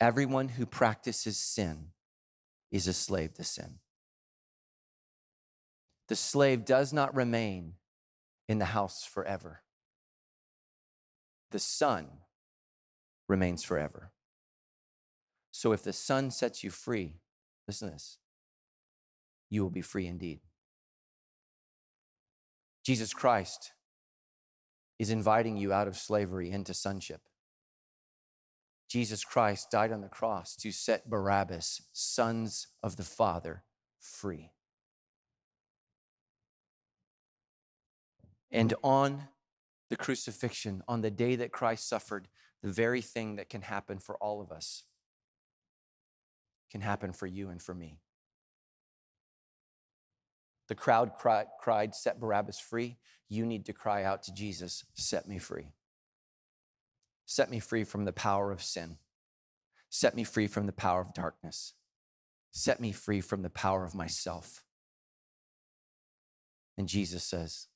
everyone 0.00 0.48
who 0.48 0.66
practices 0.66 1.36
sin 1.38 1.88
is 2.70 2.88
a 2.88 2.92
slave 2.92 3.34
to 3.34 3.44
sin. 3.44 3.78
The 6.08 6.16
slave 6.16 6.64
does 6.64 6.92
not 6.92 7.14
remain 7.14 7.74
in 8.48 8.58
the 8.58 8.66
house 8.66 9.04
forever, 9.04 9.62
the 11.50 11.58
son 11.58 12.08
remains 13.28 13.62
forever. 13.62 14.12
So 15.54 15.70
if 15.70 15.84
the 15.84 15.92
Son 15.92 16.32
sets 16.32 16.64
you 16.64 16.70
free, 16.70 17.14
listen 17.68 17.86
to 17.86 17.94
this, 17.94 18.18
you 19.50 19.62
will 19.62 19.70
be 19.70 19.82
free 19.82 20.08
indeed. 20.08 20.40
Jesus 22.84 23.14
Christ 23.14 23.72
is 24.98 25.10
inviting 25.10 25.56
you 25.56 25.72
out 25.72 25.88
of 25.88 25.96
slavery 25.96 26.50
into 26.50 26.74
sonship. 26.74 27.22
Jesus 28.88 29.24
Christ 29.24 29.70
died 29.70 29.90
on 29.90 30.02
the 30.02 30.08
cross 30.08 30.54
to 30.56 30.70
set 30.70 31.08
Barabbas, 31.08 31.82
sons 31.92 32.68
of 32.82 32.96
the 32.96 33.02
Father, 33.02 33.64
free. 33.98 34.50
And 38.52 38.72
on 38.84 39.24
the 39.90 39.96
crucifixion, 39.96 40.82
on 40.86 41.00
the 41.00 41.10
day 41.10 41.34
that 41.36 41.50
Christ 41.50 41.88
suffered, 41.88 42.28
the 42.62 42.70
very 42.70 43.00
thing 43.00 43.36
that 43.36 43.48
can 43.48 43.62
happen 43.62 43.98
for 43.98 44.16
all 44.18 44.40
of 44.40 44.52
us 44.52 44.84
can 46.70 46.80
happen 46.80 47.12
for 47.12 47.26
you 47.26 47.48
and 47.48 47.60
for 47.60 47.74
me. 47.74 47.98
The 50.68 50.74
crowd 50.74 51.12
cried, 51.18 51.46
cried, 51.60 51.94
Set 51.94 52.20
Barabbas 52.20 52.58
free. 52.58 52.96
You 53.28 53.44
need 53.44 53.66
to 53.66 53.72
cry 53.72 54.04
out 54.04 54.22
to 54.24 54.34
Jesus, 54.34 54.84
Set 54.94 55.28
me 55.28 55.38
free. 55.38 55.72
Set 57.26 57.50
me 57.50 57.58
free 57.58 57.84
from 57.84 58.04
the 58.04 58.12
power 58.12 58.52
of 58.52 58.62
sin. 58.62 58.98
Set 59.88 60.14
me 60.14 60.24
free 60.24 60.46
from 60.46 60.66
the 60.66 60.72
power 60.72 61.00
of 61.00 61.14
darkness. 61.14 61.74
Set 62.50 62.80
me 62.80 62.92
free 62.92 63.20
from 63.20 63.42
the 63.42 63.50
power 63.50 63.84
of 63.84 63.94
myself. 63.94 64.62
And 66.76 66.88
Jesus 66.88 67.24
says, 67.24 67.68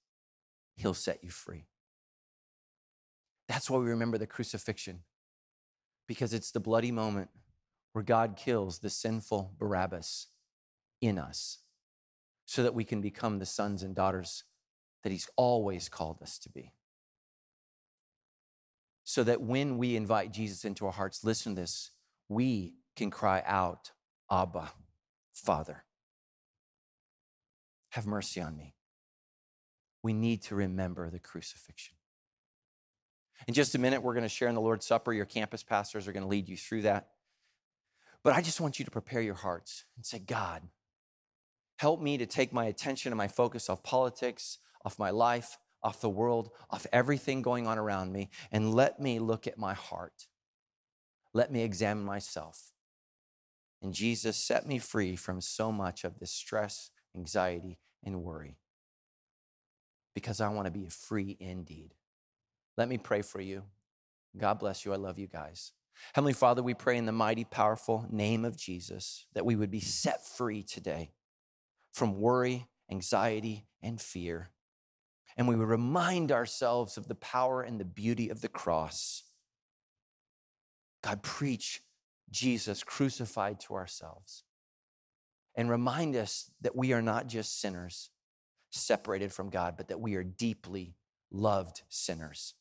He'll 0.77 0.95
set 0.95 1.23
you 1.23 1.31
free. 1.31 1.67
That's 3.49 3.71
why 3.71 3.79
we 3.79 3.87
remember 3.87 4.19
the 4.19 4.27
crucifixion, 4.27 5.01
because 6.07 6.35
it's 6.35 6.51
the 6.51 6.61
bloody 6.61 6.93
moment 6.93 7.31
where 7.93 8.05
God 8.05 8.37
kills 8.37 8.79
the 8.79 8.91
sinful 8.91 9.55
Barabbas 9.59 10.27
in 11.01 11.19
us 11.19 11.59
so 12.49 12.63
that 12.63 12.75
we 12.75 12.83
can 12.83 13.03
become 13.03 13.39
the 13.39 13.47
sons 13.47 13.83
and 13.83 13.95
daughters 13.95 14.45
that 15.05 15.13
He's 15.13 15.29
always 15.37 15.91
called 15.91 16.23
us 16.23 16.39
to 16.39 16.49
be. 16.49 16.73
So 19.05 19.23
that 19.25 19.43
when 19.43 19.77
we 19.77 19.97
invite 19.97 20.33
Jesus 20.33 20.65
into 20.65 20.87
our 20.87 20.93
hearts, 20.93 21.23
listen 21.23 21.55
to 21.55 21.61
this, 21.61 21.91
we 22.27 22.73
can 22.97 23.11
cry 23.11 23.43
out, 23.45 23.93
Abba, 24.31 24.73
Father, 25.35 25.85
have 27.91 28.07
mercy 28.07 28.41
on 28.41 28.57
me. 28.57 28.75
We 30.03 30.15
need 30.15 30.43
to 30.45 30.55
remember 30.55 31.11
the 31.11 31.19
crucifixion. 31.19 31.97
In 33.47 33.53
just 33.53 33.75
a 33.75 33.79
minute, 33.79 34.03
we're 34.03 34.15
going 34.15 34.23
to 34.23 34.29
share 34.29 34.49
in 34.49 34.55
the 34.55 34.61
Lord's 34.63 34.87
Supper. 34.87 35.13
Your 35.13 35.27
campus 35.27 35.63
pastors 35.63 36.09
are 36.09 36.13
going 36.13 36.23
to 36.23 36.29
lead 36.29 36.49
you 36.49 36.57
through 36.57 36.83
that. 36.83 37.09
But 38.25 38.33
I 38.35 38.41
just 38.41 38.59
want 38.59 38.79
you 38.79 38.87
to 38.87 38.91
prepare 38.91 39.21
your 39.21 39.35
hearts 39.35 39.85
and 39.97 40.07
say, 40.07 40.19
God, 40.19 40.63
help 41.79 42.01
me 42.01 42.19
to 42.19 42.27
take 42.27 42.53
my 42.53 42.67
attention 42.67 43.13
and 43.13 43.19
my 43.19 43.29
focus 43.29 43.71
off 43.71 43.83
politics, 43.83 44.59
off 44.85 44.99
my 44.99 45.11
life, 45.11 45.59
off 45.83 46.01
the 46.01 46.09
world, 46.09 46.51
off 46.71 46.87
everything 46.93 47.41
going 47.41 47.67
on 47.67 47.79
around 47.79 48.13
me, 48.13 48.31
and 48.53 48.75
let 48.75 49.01
me 49.01 49.19
look 49.19 49.47
at 49.47 49.59
my 49.59 49.75
heart. 49.75 50.27
Let 51.33 51.53
me 51.53 51.63
examine 51.63 52.05
myself. 52.05 52.73
And 53.81 53.95
Jesus 53.95 54.37
set 54.37 54.67
me 54.67 54.79
free 54.79 55.15
from 55.15 55.41
so 55.41 55.71
much 55.71 56.03
of 56.03 56.19
this 56.19 56.33
stress, 56.33 56.91
anxiety, 57.17 57.79
and 58.05 58.23
worry 58.25 58.59
because 60.15 60.41
I 60.41 60.49
want 60.49 60.67
to 60.67 60.73
be 60.73 60.89
free 60.89 61.37
indeed. 61.39 61.95
Let 62.77 62.89
me 62.89 62.99
pray 62.99 63.23
for 63.23 63.41
you. 63.41 63.63
God 64.37 64.59
bless 64.59 64.85
you. 64.85 64.93
I 64.93 64.97
love 64.97 65.19
you 65.19 65.29
guys. 65.29 65.73
Heavenly 66.13 66.33
Father, 66.33 66.63
we 66.63 66.75
pray 66.75 66.97
in 66.97 67.07
the 67.07 67.13
mighty, 67.13 67.45
powerful 67.45 68.05
name 68.11 68.45
of 68.45 68.57
Jesus 68.57 69.27
that 69.35 69.47
we 69.47 69.55
would 69.55 69.71
be 69.71 69.81
set 69.81 70.27
free 70.27 70.65
today 70.65 71.13
from 71.93 72.19
worry, 72.21 72.69
anxiety, 72.91 73.67
and 73.83 74.01
fear. 74.01 74.51
And 75.37 75.47
we 75.47 75.55
remind 75.55 76.33
ourselves 76.33 76.97
of 76.97 77.09
the 77.09 77.15
power 77.15 77.63
and 77.63 77.79
the 77.79 77.85
beauty 77.85 78.29
of 78.29 78.41
the 78.41 78.49
cross. 78.49 79.23
God, 81.03 81.23
preach 81.23 81.83
Jesus 82.31 82.83
crucified 82.83 83.61
to 83.61 83.75
ourselves. 83.75 84.45
And 85.55 85.71
remind 85.71 86.15
us 86.15 86.51
that 86.61 86.77
we 86.77 86.93
are 86.93 87.03
not 87.03 87.27
just 87.27 87.61
sinners 87.61 88.11
separated 88.71 89.33
from 89.33 89.51
God, 89.51 89.77
but 89.77 89.89
that 89.89 90.01
we 90.01 90.15
are 90.15 90.23
deeply 90.23 90.95
loved 91.31 91.83
sinners 91.89 92.55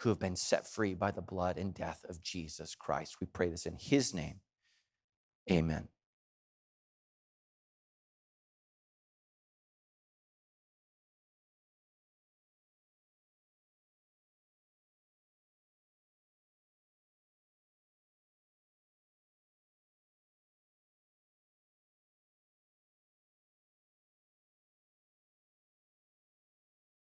who 0.00 0.08
have 0.08 0.18
been 0.18 0.36
set 0.36 0.66
free 0.66 0.94
by 0.94 1.10
the 1.10 1.22
blood 1.22 1.58
and 1.58 1.74
death 1.74 2.04
of 2.08 2.22
Jesus 2.22 2.74
Christ. 2.74 3.16
We 3.20 3.26
pray 3.26 3.48
this 3.48 3.66
in 3.66 3.76
his 3.78 4.14
name. 4.14 4.40
Amen. 5.50 5.88